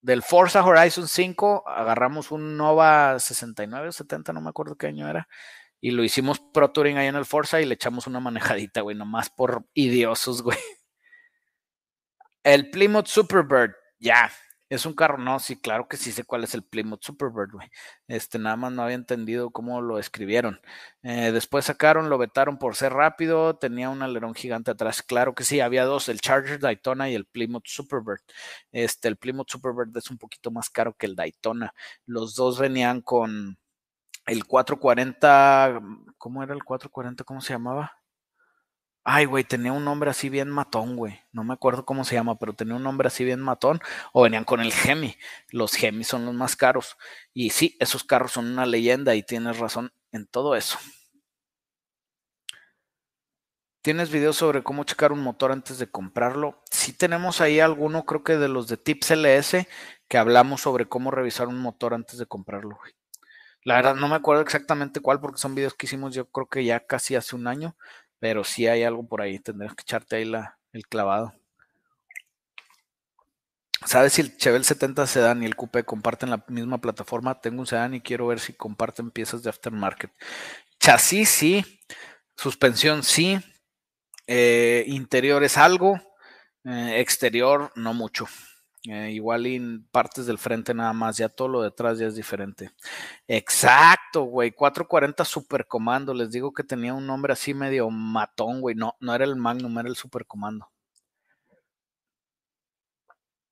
[0.01, 5.09] del Forza Horizon 5 agarramos un Nova 69 o 70, no me acuerdo qué año
[5.09, 5.27] era,
[5.81, 8.95] y lo hicimos Pro Touring ahí en el Forza y le echamos una manejadita, güey,
[8.95, 10.57] nomás por idiosos, güey.
[12.43, 14.31] El Plymouth Superbird, ya,
[14.69, 17.69] es un carro, no, sí, claro que sí sé cuál es el Plymouth Superbird, güey.
[18.07, 20.61] Este, nada más no había entendido cómo lo escribieron.
[21.03, 25.01] Eh, después sacaron, lo vetaron por ser rápido, tenía un alerón gigante atrás.
[25.01, 28.21] Claro que sí, había dos, el Charger Daytona y el Plymouth Superbird.
[28.71, 31.73] Este, el Plymouth Superbird es un poquito más caro que el Daytona.
[32.05, 33.57] Los dos venían con
[34.27, 35.81] el 440,
[36.17, 37.23] ¿cómo era el 440?
[37.23, 37.98] ¿Cómo se llamaba?
[39.03, 41.19] Ay, güey, tenía un nombre así bien matón, güey.
[41.31, 43.79] No me acuerdo cómo se llama, pero tenía un nombre así bien matón.
[44.13, 45.15] O venían con el Gemi.
[45.49, 46.97] Los Gemi son los más caros.
[47.33, 50.77] Y sí, esos carros son una leyenda y tienes razón en todo eso.
[53.81, 56.61] ¿Tienes videos sobre cómo checar un motor antes de comprarlo?
[56.69, 59.67] Sí tenemos ahí alguno, creo que de los de Tips LS,
[60.09, 62.75] que hablamos sobre cómo revisar un motor antes de comprarlo.
[62.75, 62.93] Güey.
[63.63, 66.65] La verdad no me acuerdo exactamente cuál, porque son videos que hicimos yo creo que
[66.65, 67.77] ya casi hace un año,
[68.19, 71.33] pero si hay algo por ahí, tendrás que echarte ahí la, el clavado.
[73.85, 77.39] ¿Sabes si el Chevelle 70 Sedan y el Coupe comparten la misma plataforma?
[77.39, 80.11] Tengo un Sedan y quiero ver si comparten piezas de aftermarket.
[80.79, 81.81] Chasis sí,
[82.35, 83.39] suspensión sí,
[84.27, 85.99] eh, interior es algo,
[86.65, 88.27] eh, exterior no mucho.
[88.85, 92.71] Eh, igual en partes del frente nada más, ya todo lo detrás ya es diferente.
[93.27, 94.51] Exacto, güey.
[94.51, 96.13] 440 Supercomando.
[96.13, 98.75] Les digo que tenía un nombre así medio matón, güey.
[98.75, 100.69] No, no era el Magnum, era el Supercomando.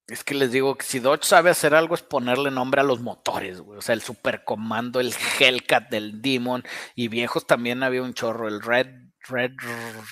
[0.08, 3.02] Es que les digo que si Dodge sabe hacer algo es ponerle nombre a los
[3.02, 3.80] motores, güey.
[3.80, 6.64] O sea, el Supercomando, el Hellcat del Demon.
[6.96, 8.88] Y viejos también había un chorro, el Red,
[9.28, 9.52] Red,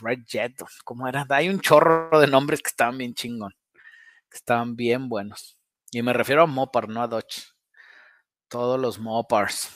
[0.01, 0.61] Red Jet.
[0.83, 1.25] ¿Cómo era?
[1.29, 3.53] Hay un chorro de nombres que estaban bien chingón
[4.37, 5.57] estaban bien buenos.
[5.91, 7.43] Y me refiero a Mopar, no a Dodge.
[8.47, 9.69] Todos los Mopars.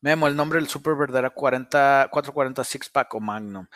[0.00, 3.66] Memo, el nombre del Superbird era 40, 440 Six Pack o Magnum.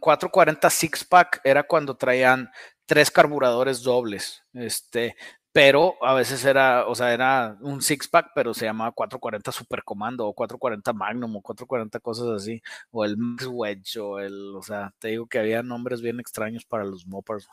[0.00, 2.50] 440 Six Pack era cuando traían
[2.86, 4.42] tres carburadores dobles.
[4.54, 5.14] Este,
[5.52, 10.26] pero a veces era, o sea, era un six pack, pero se llamaba 440 Supercomando
[10.28, 14.94] o 440 Magnum o 440 cosas así, o el Max Wedge o el, o sea,
[14.98, 17.48] te digo que había nombres bien extraños para los Mopars.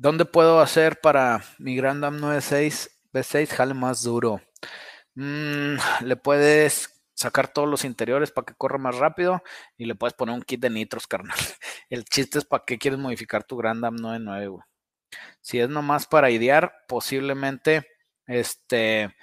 [0.00, 4.40] ¿Dónde puedo hacer para mi Grand Am 96 B6 jale más duro?
[5.16, 5.74] Mm,
[6.04, 9.42] le puedes sacar todos los interiores para que corra más rápido
[9.76, 11.36] y le puedes poner un kit de nitros, carnal.
[11.90, 14.58] El chiste es para qué quieres modificar tu Grand Am 99,
[15.40, 17.88] Si es nomás para idear, posiblemente
[18.26, 19.16] este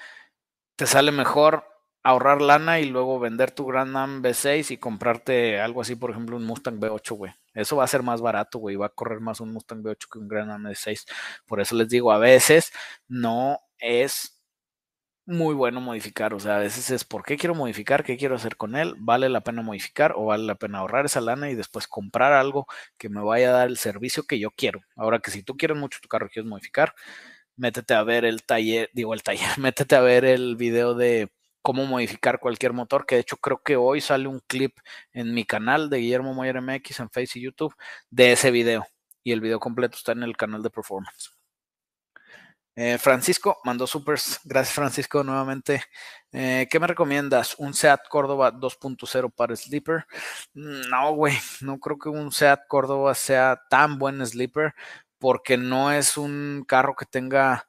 [0.76, 1.66] te sale mejor
[2.04, 6.36] ahorrar lana y luego vender tu Grand Am B6 y comprarte algo así, por ejemplo,
[6.36, 7.34] un Mustang B8, güey.
[7.56, 8.76] Eso va a ser más barato, güey.
[8.76, 11.06] Va a correr más un Mustang B8 que un Grand Am B6.
[11.48, 12.72] Por eso les digo, a veces
[13.08, 14.40] no es
[15.26, 16.34] muy bueno modificar.
[16.34, 18.04] O sea, a veces es ¿por qué quiero modificar?
[18.04, 18.96] ¿Qué quiero hacer con él?
[19.00, 22.68] ¿Vale la pena modificar o vale la pena ahorrar esa lana y después comprar algo
[22.98, 24.82] que me vaya a dar el servicio que yo quiero?
[24.96, 26.94] Ahora que si tú quieres mucho tu carro y quieres modificar,
[27.58, 31.32] métete a ver el taller, digo el taller, métete a ver el video de
[31.66, 34.78] cómo modificar cualquier motor, que de hecho creo que hoy sale un clip
[35.14, 37.76] en mi canal de Guillermo Moyer MX en Facebook y YouTube
[38.12, 38.86] de ese video.
[39.24, 41.32] Y el video completo está en el canal de Performance.
[42.76, 44.42] Eh, Francisco mandó supers.
[44.46, 45.82] Gracias, Francisco, nuevamente.
[46.32, 47.56] Eh, ¿Qué me recomiendas?
[47.58, 50.06] ¿Un SEAT Córdoba 2.0 para sleeper?
[50.54, 51.36] Mm, no, güey.
[51.62, 54.76] No creo que un SEAT Córdoba sea tan buen sleeper
[55.18, 57.66] porque no es un carro que tenga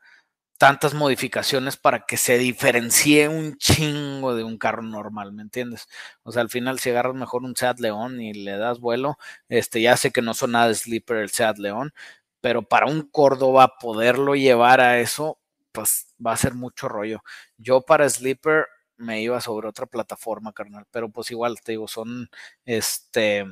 [0.58, 5.88] tantas modificaciones para que se diferencie un chingo de un carro normal, ¿me entiendes?
[6.22, 9.80] O sea, al final si agarras mejor un Seat León y le das vuelo, este
[9.82, 11.92] ya sé que no son nada de sleeper el Seat León,
[12.40, 15.38] pero para un Córdoba poderlo llevar a eso,
[15.72, 17.22] pues va a ser mucho rollo.
[17.58, 22.30] Yo para sleeper me iba sobre otra plataforma, carnal, pero pues igual te digo, son
[22.64, 23.44] este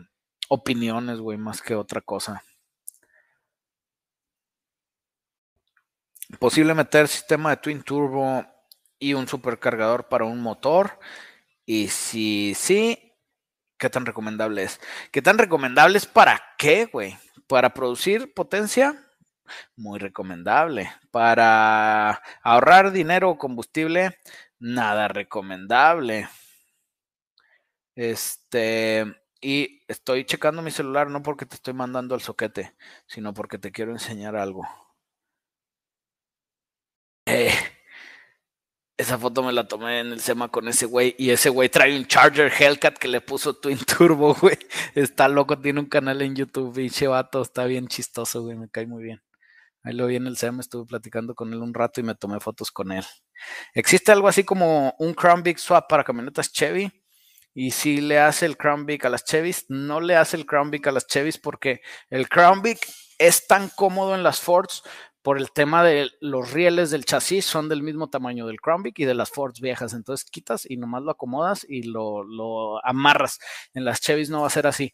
[0.49, 2.43] opiniones, güey, más que otra cosa.
[6.39, 8.45] Posible meter sistema de Twin Turbo
[8.99, 10.99] y un supercargador para un motor.
[11.67, 13.13] Y si sí,
[13.79, 14.81] ¿qué tan recomendable es?
[15.11, 17.17] ¿Qué tan recomendable es para qué, güey?
[17.47, 18.95] ¿Para producir potencia?
[19.77, 20.91] Muy recomendable.
[21.11, 24.19] ¿Para ahorrar dinero o combustible?
[24.59, 26.29] Nada recomendable.
[27.97, 29.05] Este,
[29.41, 32.75] y estoy checando mi celular no porque te estoy mandando al soquete,
[33.07, 34.67] sino porque te quiero enseñar algo.
[37.27, 37.53] Eh,
[38.97, 41.15] esa foto me la tomé en el SEMA con ese güey.
[41.19, 44.59] Y ese güey trae un Charger Hellcat que le puso Twin Turbo, güey.
[44.95, 46.75] Está loco, tiene un canal en YouTube.
[46.75, 48.57] Pinche vato, está bien chistoso, güey.
[48.57, 49.23] Me cae muy bien.
[49.83, 52.41] Ahí lo vi en el SEM, estuve platicando con él un rato y me tomé
[52.41, 53.05] fotos con él.
[53.75, 56.91] ¿Existe algo así como un Crown Big Swap para camionetas Chevy?
[57.53, 60.71] Y si le hace el Crown Vic a las Chevys, no le hace el Crown
[60.71, 62.79] Vic a las Chevys porque el Crown Vic
[63.19, 64.83] es tan cómodo en las Fords
[65.25, 68.99] por el tema de los rieles del chasis son del mismo tamaño del Crown Vic
[68.99, 69.95] y de las Fords viejas.
[69.95, 73.39] Entonces quitas y nomás lo acomodas y lo, lo amarras.
[73.73, 74.93] En las Chevys no va a ser así.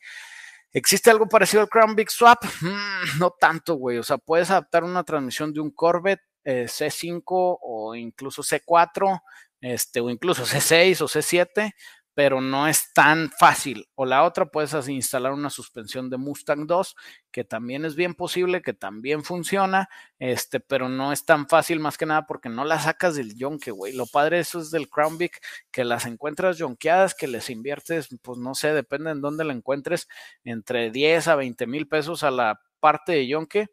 [0.70, 2.44] ¿Existe algo parecido al Crown Vic Swap?
[2.60, 3.98] Mm, no tanto, güey.
[3.98, 9.22] O sea, puedes adaptar una transmisión de un Corvette eh, C5 o incluso C4,
[9.60, 11.72] este, o incluso C6 o C7
[12.20, 13.88] pero no es tan fácil.
[13.94, 16.94] O la otra, puedes instalar una suspensión de Mustang 2,
[17.30, 21.96] que también es bien posible, que también funciona, este, pero no es tan fácil más
[21.96, 23.94] que nada porque no la sacas del yonke, güey.
[23.94, 25.40] Lo padre eso es del Crown Vic,
[25.72, 30.06] que las encuentras yonkeadas, que les inviertes, pues no sé, depende en dónde la encuentres,
[30.44, 33.70] entre 10 a 20 mil pesos a la parte de yonke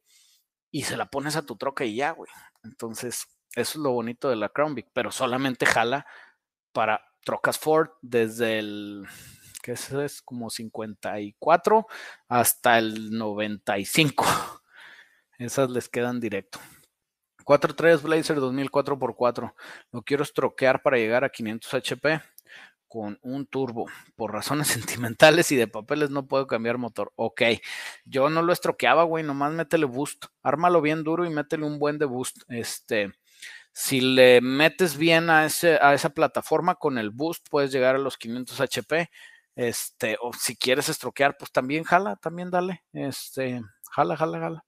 [0.72, 2.32] y se la pones a tu troca y ya, güey.
[2.64, 3.28] Entonces,
[3.58, 6.06] eso es lo bonito de la Crown Vic, pero solamente jala
[6.72, 9.06] para trocas Ford desde el,
[9.62, 9.92] ¿qué es?
[9.92, 11.86] es como 54
[12.30, 14.26] hasta el 95.
[15.38, 16.58] Esas les quedan directo.
[17.44, 19.56] 4.3 Blazer 2004 x 4
[19.92, 22.22] Lo quiero estroquear para llegar a 500 HP
[22.88, 23.88] con un turbo.
[24.16, 27.12] Por razones sentimentales y de papeles no puedo cambiar motor.
[27.18, 27.42] Ok,
[28.06, 30.28] yo no lo estroqueaba, güey, nomás métele boost.
[30.44, 32.44] Ármalo bien duro y métele un buen de boost.
[32.48, 33.12] Este,
[33.74, 38.00] si le metes bien a, ese, a esa plataforma con el boost, puedes llegar a
[38.00, 39.10] los 500 HP.
[39.56, 42.84] Este, o si quieres estroquear, pues también jala, también dale.
[42.94, 43.62] Este,
[43.92, 44.66] jala, jala, jala.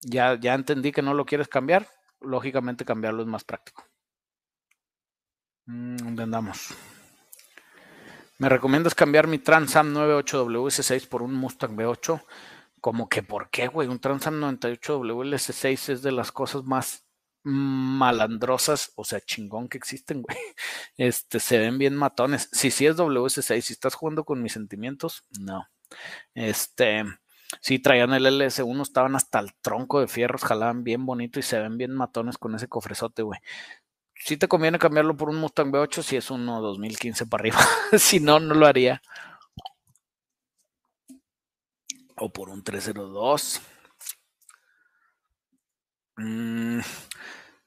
[0.00, 1.88] Ya, ya entendí que no lo quieres cambiar.
[2.20, 3.84] Lógicamente cambiarlo es más práctico.
[5.66, 6.74] Mm, ¿Dónde andamos?
[8.38, 12.20] Me recomiendas cambiar mi Transam 98WS6 por un Mustang V8.
[12.82, 13.86] Como que, ¿por qué, güey?
[13.86, 17.06] Un Transam 98WS6 es de las cosas más
[17.44, 20.36] malandrosas, o sea, chingón que existen, güey.
[20.96, 22.48] Este, se ven bien matones.
[22.50, 25.68] Si sí, es WS6, si estás jugando con mis sentimientos, no.
[26.34, 27.04] Este,
[27.60, 31.60] si traían el LS1, estaban hasta el tronco de fierros, jalaban bien bonito y se
[31.60, 33.38] ven bien matones con ese cofresote, güey.
[34.16, 37.58] Si te conviene cambiarlo por un Mustang V8 si es uno 2015 para arriba.
[37.96, 39.02] si no, no lo haría.
[42.24, 43.60] O por un 302.
[46.16, 46.78] Mm,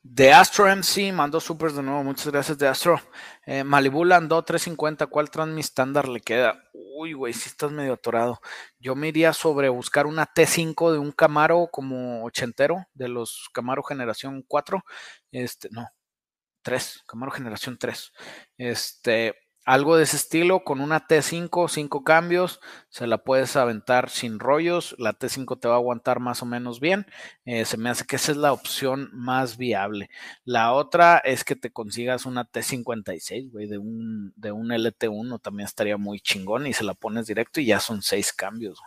[0.01, 2.05] de Astro MC mandó supers de nuevo.
[2.05, 3.01] Muchas gracias, de Astro.
[3.45, 5.07] Eh, Malibu andó 350.
[5.07, 6.63] ¿Cuál mi estándar le queda?
[6.71, 8.39] Uy, güey, si estás medio atorado.
[8.79, 13.83] Yo me iría sobre buscar una T5 de un Camaro como ochentero, de los Camaro
[13.83, 14.85] Generación 4.
[15.33, 15.89] Este, no,
[16.61, 18.13] 3, Camaro Generación 3.
[18.57, 19.35] Este,
[19.65, 24.95] algo de ese estilo con una T5, 5 cambios, se la puedes aventar sin rollos,
[24.99, 27.07] la T5 te va a aguantar más o menos bien,
[27.45, 30.09] eh, se me hace que esa es la opción más viable.
[30.43, 35.65] La otra es que te consigas una T56, güey, de un, de un LT1 también
[35.65, 38.79] estaría muy chingón y se la pones directo y ya son 6 cambios.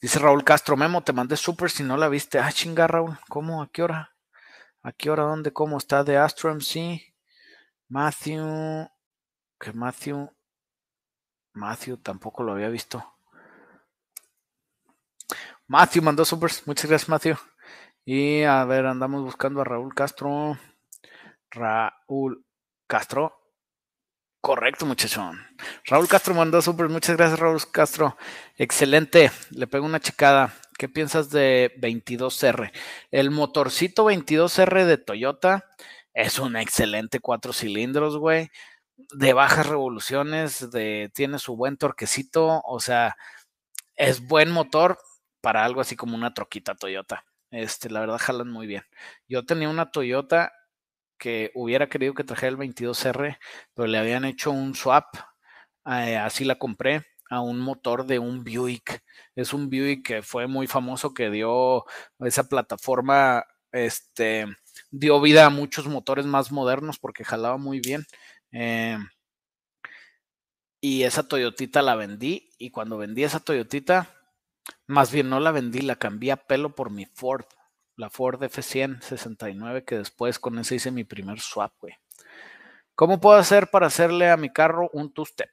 [0.00, 2.38] Dice Raúl Castro, Memo, te mandé súper si no la viste.
[2.38, 3.62] Ah, chinga, Raúl, ¿cómo?
[3.62, 4.14] ¿A qué hora?
[4.82, 5.22] ¿A qué hora?
[5.24, 5.52] ¿Dónde?
[5.52, 7.11] ¿Cómo está de Astro MC?
[7.92, 8.88] Matthew,
[9.60, 10.30] que Matthew,
[11.52, 13.04] Matthew tampoco lo había visto.
[15.66, 17.36] Matthew mandó supers, muchas gracias Matthew.
[18.06, 20.58] Y a ver, andamos buscando a Raúl Castro.
[21.50, 22.42] Raúl
[22.86, 23.38] Castro.
[24.40, 25.38] Correcto, muchachón.
[25.84, 28.16] Raúl Castro mandó supers, muchas gracias Raúl Castro.
[28.56, 30.54] Excelente, le pego una checada.
[30.78, 32.72] ¿Qué piensas de 22R?
[33.10, 35.66] El motorcito 22R de Toyota
[36.14, 38.50] es un excelente cuatro cilindros, güey.
[39.14, 43.16] De bajas revoluciones, de, tiene su buen torquecito, o sea,
[43.96, 44.98] es buen motor
[45.40, 47.24] para algo así como una troquita Toyota.
[47.50, 48.84] Este, la verdad, jalan muy bien.
[49.28, 50.52] Yo tenía una Toyota
[51.18, 53.38] que hubiera querido que trajera el 22R,
[53.74, 55.06] pero le habían hecho un swap,
[55.86, 59.02] eh, así la compré, a un motor de un Buick.
[59.36, 61.84] Es un Buick que fue muy famoso, que dio
[62.20, 64.46] esa plataforma, este,
[64.90, 68.04] dio vida a muchos motores más modernos porque jalaba muy bien.
[68.52, 68.98] Eh,
[70.80, 74.10] y esa Toyotita la vendí y cuando vendí esa Toyotita,
[74.86, 77.44] más bien no la vendí, la cambié a pelo por mi Ford,
[77.96, 81.94] la Ford F100 69 que después con ese hice mi primer swap, güey.
[82.94, 85.50] ¿Cómo puedo hacer para hacerle a mi carro un two-step?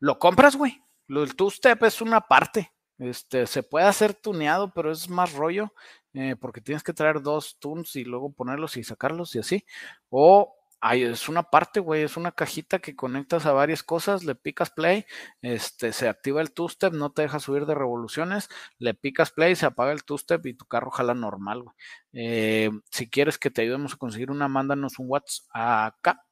[0.00, 0.82] Lo compras, güey.
[1.08, 2.72] El two-step es una parte.
[2.98, 5.72] Este, se puede hacer tuneado, pero es más rollo.
[6.14, 9.64] Eh, porque tienes que traer dos tunes y luego ponerlos y sacarlos y así.
[10.10, 14.36] O Ay, es una parte, güey, es una cajita que conectas a varias cosas, le
[14.36, 15.06] picas play,
[15.42, 18.48] este, se activa el two-step, no te deja subir de revoluciones,
[18.78, 21.74] le picas play, se apaga el two-step y tu carro jala normal, güey.
[22.12, 26.24] Eh, si quieres que te ayudemos a conseguir una, mándanos un WhatsApp acá.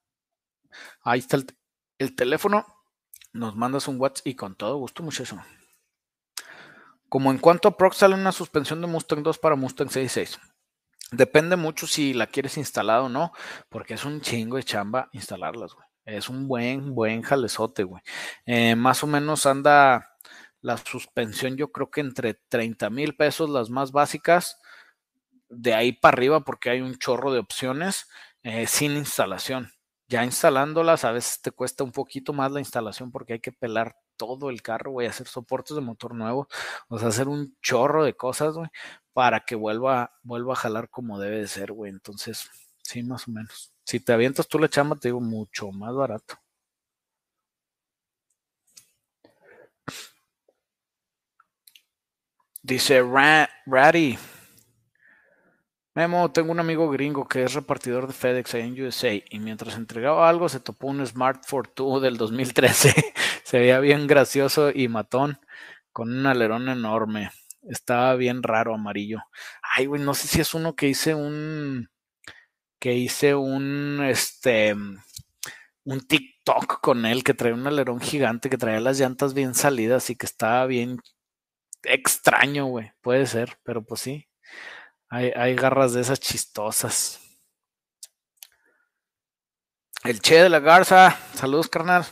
[1.03, 1.47] Ahí está el,
[1.99, 2.67] el teléfono,
[3.33, 5.43] nos mandas un WhatsApp y con todo gusto, muchacho.
[7.09, 10.39] Como en cuanto a Proc sale una suspensión de Mustang 2 para Mustang 66.
[11.13, 13.33] Depende mucho si la quieres instalada o no,
[13.69, 15.87] porque es un chingo de chamba instalarlas, güey.
[16.05, 18.03] Es un buen, buen jalezote, güey.
[18.45, 20.17] Eh, más o menos anda
[20.61, 24.59] la suspensión, yo creo que entre 30 mil pesos las más básicas,
[25.49, 28.09] de ahí para arriba, porque hay un chorro de opciones
[28.43, 29.71] eh, sin instalación.
[30.09, 33.97] Ya instalándolas, a veces te cuesta un poquito más la instalación porque hay que pelar
[34.17, 36.49] todo el carro, güey, hacer soportes de motor nuevo,
[36.89, 38.69] o sea, hacer un chorro de cosas, güey,
[39.13, 41.91] para que vuelva, vuelva a jalar como debe de ser, güey.
[41.91, 42.51] Entonces,
[42.83, 43.73] sí, más o menos.
[43.85, 46.37] Si te avientas tú la chamba, te digo mucho más barato.
[52.63, 53.01] Dice
[53.67, 54.19] Ratty.
[55.97, 60.29] Memo, tengo un amigo gringo que es repartidor de FedEx en USA y mientras entregaba
[60.29, 62.95] algo se topó un Smart Fortwo del 2013.
[63.45, 65.39] se veía bien gracioso y matón
[65.93, 67.31] con un alerón enorme.
[67.63, 69.23] Estaba bien raro amarillo.
[69.63, 71.89] Ay, güey, no sé si es uno que hice un
[72.79, 74.75] que hice un este
[75.85, 80.11] un TikTok con él que traía un alerón gigante, que traía las llantas bien salidas
[80.11, 80.99] y que estaba bien
[81.85, 82.93] extraño, güey.
[83.01, 84.29] Puede ser, pero pues sí.
[85.09, 87.21] Hay, garras de esas chistosas.
[90.05, 91.17] El Che de la Garza.
[91.35, 92.05] Saludos, carnal.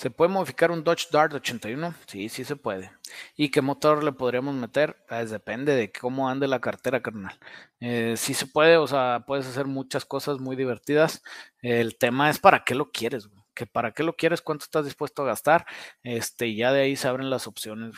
[0.00, 1.94] ¿Se puede modificar un Dodge Dart 81?
[2.06, 2.90] Sí, sí se puede.
[3.36, 4.96] ¿Y qué motor le podríamos meter?
[5.06, 7.38] Pues depende de cómo ande la cartera, carnal.
[7.80, 11.22] Eh, sí se puede, o sea, puedes hacer muchas cosas muy divertidas.
[11.60, 15.22] El tema es para qué lo quieres, Que para qué lo quieres, cuánto estás dispuesto
[15.22, 15.66] a gastar.
[16.02, 17.94] Este, y ya de ahí se abren las opciones.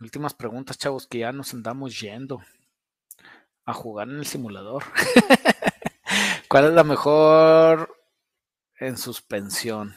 [0.00, 2.40] Últimas preguntas, chavos, que ya nos andamos yendo
[3.66, 4.82] a jugar en el simulador.
[6.48, 7.96] ¿Cuál es la mejor
[8.78, 9.94] en suspensión?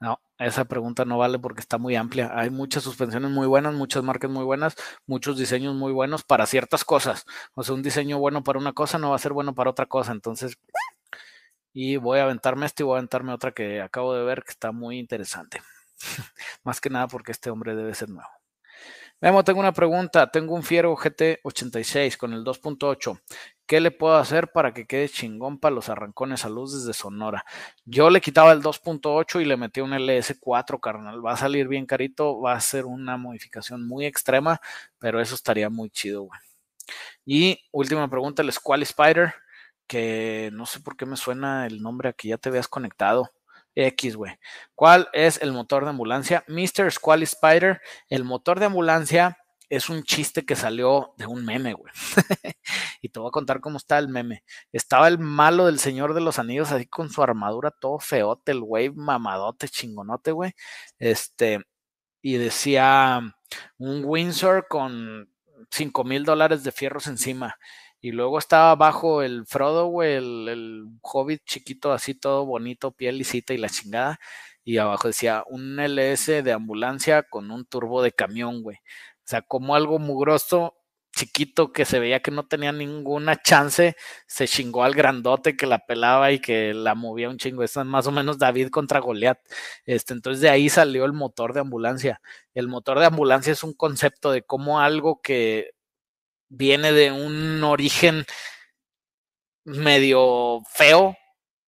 [0.00, 2.30] No, esa pregunta no vale porque está muy amplia.
[2.38, 4.76] Hay muchas suspensiones muy buenas, muchas marcas muy buenas,
[5.06, 7.24] muchos diseños muy buenos para ciertas cosas.
[7.54, 9.86] O sea, un diseño bueno para una cosa no va a ser bueno para otra
[9.86, 10.12] cosa.
[10.12, 10.58] Entonces,
[11.72, 14.50] y voy a aventarme este y voy a aventarme otra que acabo de ver que
[14.50, 15.62] está muy interesante.
[16.64, 18.37] Más que nada porque este hombre debe ser nuevo.
[19.20, 20.30] Memo, tengo una pregunta.
[20.30, 23.20] Tengo un Fiero GT86 con el 2.8.
[23.66, 27.44] ¿Qué le puedo hacer para que quede chingón para los arrancones a luz desde Sonora?
[27.84, 31.24] Yo le quitaba el 2.8 y le metí un LS4, carnal.
[31.24, 34.60] Va a salir bien carito, va a ser una modificación muy extrema,
[35.00, 36.40] pero eso estaría muy chido, güey.
[37.26, 39.34] Y última pregunta, el Squall Spider,
[39.88, 43.32] que no sé por qué me suena el nombre aquí, ya te veas conectado.
[43.78, 44.38] X, güey.
[44.74, 46.44] ¿Cuál es el motor de ambulancia?
[46.48, 46.90] Mr.
[46.90, 51.92] Squally Spider, el motor de ambulancia es un chiste que salió de un meme, güey.
[53.02, 54.42] y te voy a contar cómo está el meme.
[54.72, 58.62] Estaba el malo del Señor de los Anillos, así con su armadura todo feote, el
[58.62, 60.52] güey mamadote, chingonote, güey.
[60.98, 61.60] Este,
[62.22, 63.20] y decía
[63.78, 65.30] un Windsor con
[65.70, 67.58] 5 mil dólares de fierros encima.
[68.00, 73.54] Y luego estaba abajo el Frodo, güey, el, hobbit chiquito, así todo bonito, piel lisita
[73.54, 74.20] y la chingada.
[74.64, 78.76] Y abajo decía un LS de ambulancia con un turbo de camión, güey.
[78.78, 80.76] O sea, como algo mugroso,
[81.12, 83.96] chiquito, que se veía que no tenía ninguna chance,
[84.26, 87.62] se chingó al grandote que la pelaba y que la movía un chingo.
[87.64, 89.38] Eso es más o menos David contra Goliat.
[89.86, 92.20] Este, entonces de ahí salió el motor de ambulancia.
[92.54, 95.70] El motor de ambulancia es un concepto de cómo algo que
[96.48, 98.24] viene de un origen
[99.64, 101.16] medio feo,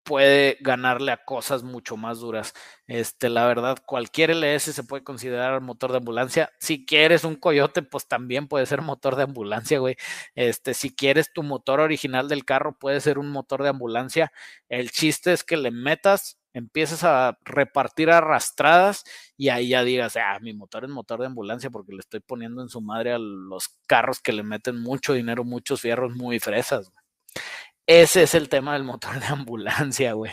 [0.03, 2.53] puede ganarle a cosas mucho más duras.
[2.87, 6.51] Este, la verdad, cualquier LS se puede considerar motor de ambulancia.
[6.59, 9.95] Si quieres un coyote, pues también puede ser motor de ambulancia, güey.
[10.35, 14.31] Este, si quieres tu motor original del carro, puede ser un motor de ambulancia.
[14.69, 19.03] El chiste es que le metas empiezas a repartir arrastradas
[19.37, 22.61] y ahí ya digas, ah, mi motor es motor de ambulancia porque le estoy poniendo
[22.61, 26.91] en su madre a los carros que le meten mucho dinero, muchos fierros muy fresas.
[27.87, 30.31] Ese es el tema del motor de ambulancia, güey.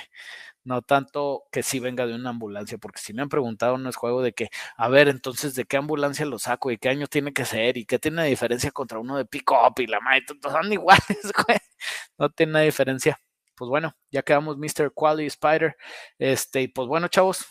[0.65, 3.97] No tanto que sí venga de una ambulancia, porque si me han preguntado no es
[3.97, 6.71] juego de que, a ver, entonces, ¿de qué ambulancia lo saco?
[6.71, 7.79] ¿Y qué año tiene que ser?
[7.79, 10.27] ¿Y qué tiene diferencia contra uno de pick-up y la madre?
[10.43, 11.59] Son iguales, güey.
[12.19, 13.19] No tiene diferencia
[13.59, 14.93] pues bueno, ya quedamos Mr.
[14.95, 15.77] Quality Spider.
[16.19, 17.47] Este, y pues bueno, chavos,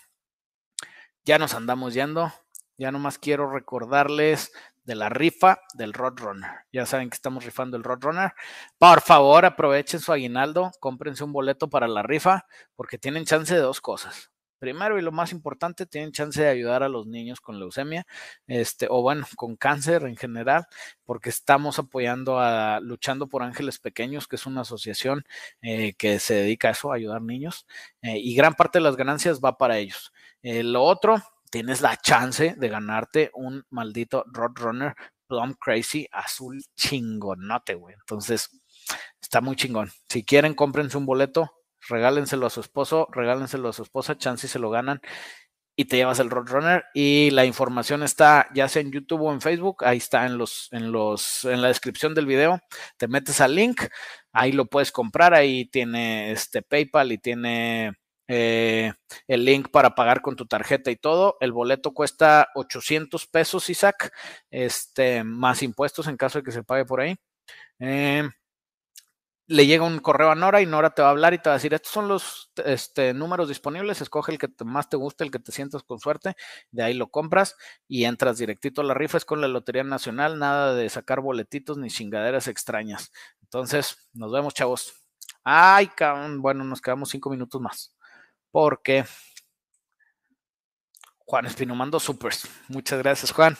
[1.25, 2.31] ya nos andamos yendo.
[2.77, 4.51] ya nomás quiero recordarles
[4.83, 6.49] de la rifa del Roadrunner.
[6.71, 8.33] Ya saben que estamos rifando el Roadrunner.
[8.77, 12.45] Por favor, aprovechen su aguinaldo, cómprense un boleto para la rifa,
[12.75, 14.31] porque tienen chance de dos cosas.
[14.59, 18.05] Primero y lo más importante, tienen chance de ayudar a los niños con leucemia,
[18.47, 20.67] este, o bueno, con cáncer en general,
[21.05, 25.25] porque estamos apoyando a Luchando por Ángeles Pequeños, que es una asociación
[25.61, 27.67] eh, que se dedica a eso, a ayudar niños,
[28.01, 30.11] eh, y gran parte de las ganancias va para ellos.
[30.41, 34.95] Eh, lo otro, tienes la chance de ganarte un maldito Roadrunner
[35.27, 37.95] Plum Crazy azul chingonote, güey.
[37.99, 38.49] Entonces,
[39.21, 39.91] está muy chingón.
[40.09, 41.56] Si quieren, cómprense un boleto
[41.89, 45.01] regálenselo a su esposo, regálenselo a su esposa, chance se lo ganan
[45.79, 49.41] y te llevas el Roadrunner y la información está ya sea en YouTube o en
[49.41, 52.59] Facebook, ahí está en los en los en la descripción del video,
[52.97, 53.83] te metes al link,
[54.33, 57.93] ahí lo puedes comprar, ahí tiene este PayPal y tiene
[58.27, 58.91] eh,
[59.27, 61.37] el link para pagar con tu tarjeta y todo.
[61.39, 64.11] El boleto cuesta 800 pesos, Isaac,
[64.51, 67.15] este, más impuestos en caso de que se pague por ahí.
[67.79, 68.27] Eh,
[69.47, 71.55] le llega un correo a Nora y Nora te va a hablar y te va
[71.55, 75.31] a decir, estos son los este, números disponibles, escoge el que más te guste, el
[75.31, 76.35] que te sientas con suerte,
[76.71, 77.55] de ahí lo compras
[77.87, 81.77] y entras directito a la rifa, es con la Lotería Nacional, nada de sacar boletitos
[81.77, 83.11] ni chingaderas extrañas.
[83.41, 84.93] Entonces, nos vemos, chavos.
[85.43, 87.95] Ay, cabrón, bueno, nos quedamos cinco minutos más,
[88.51, 89.05] porque
[91.19, 92.49] Juan Espino mando supers.
[92.67, 93.57] Muchas gracias, Juan.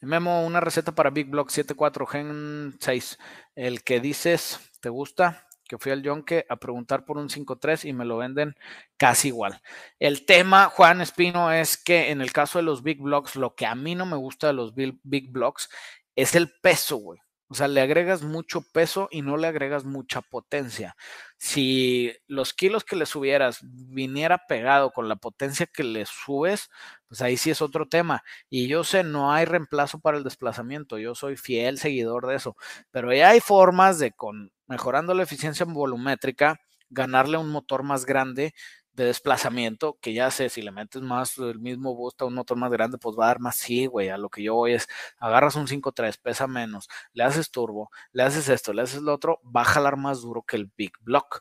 [0.00, 3.18] Memo, una receta para Big Block 74 Gen 6.
[3.54, 5.46] El que dices ¿Te gusta?
[5.68, 8.56] Que fui al Yonke a preguntar por un 5.3 y me lo venden
[8.96, 9.62] casi igual.
[9.98, 13.66] El tema, Juan Espino, es que en el caso de los Big Blocks, lo que
[13.66, 15.68] a mí no me gusta de los Big, Blocks
[16.16, 17.20] es el peso, güey.
[17.52, 20.96] O sea, le agregas mucho peso y no le agregas mucha potencia.
[21.36, 26.70] Si los kilos que le subieras viniera pegado con la potencia que le subes,
[27.08, 28.22] pues ahí sí es otro tema.
[28.48, 30.96] Y yo sé, no hay reemplazo para el desplazamiento.
[30.98, 32.56] Yo soy fiel seguidor de eso.
[32.92, 38.54] Pero ya hay formas de, con mejorando la eficiencia volumétrica, ganarle un motor más grande
[38.92, 42.56] de desplazamiento, que ya sé, si le metes más el mismo boost a un motor
[42.56, 44.88] más grande, pues va a dar más, sí, güey, a lo que yo voy es,
[45.18, 49.40] agarras un 5.3, pesa menos, le haces turbo, le haces esto, le haces lo otro,
[49.44, 51.40] va a jalar más duro que el Big Block,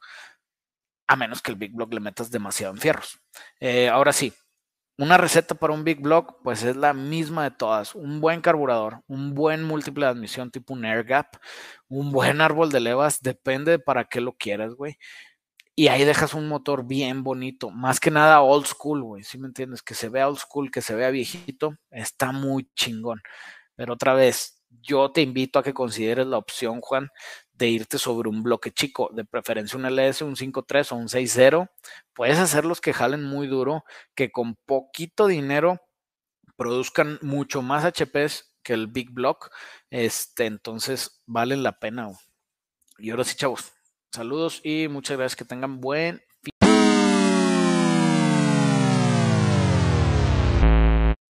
[1.07, 3.19] a menos que el Big Block le metas demasiado en fierros.
[3.59, 4.33] Eh, ahora sí,
[4.99, 7.95] una receta para un Big Block, pues es la misma de todas.
[7.95, 11.37] Un buen carburador, un buen múltiple de admisión tipo un air gap,
[11.87, 14.97] un buen árbol de levas, depende de para qué lo quieras, güey
[15.79, 19.47] y ahí dejas un motor bien bonito, más que nada old school, güey, si me
[19.47, 19.81] entiendes?
[19.81, 23.21] Que se vea old school, que se vea viejito, está muy chingón.
[23.75, 27.07] Pero otra vez, yo te invito a que consideres la opción, Juan,
[27.59, 31.69] de irte sobre un bloque chico, de preferencia un LS, un 5.3 o un 6.0.
[32.13, 33.83] Puedes hacer los que jalen muy duro,
[34.15, 35.81] que con poquito dinero
[36.55, 39.51] produzcan mucho más HPs que el Big Block.
[39.89, 42.09] Este, entonces valen la pena.
[42.97, 43.73] Y ahora sí, chavos,
[44.11, 45.35] Saludos y muchas gracias.
[45.35, 46.21] Que tengan buen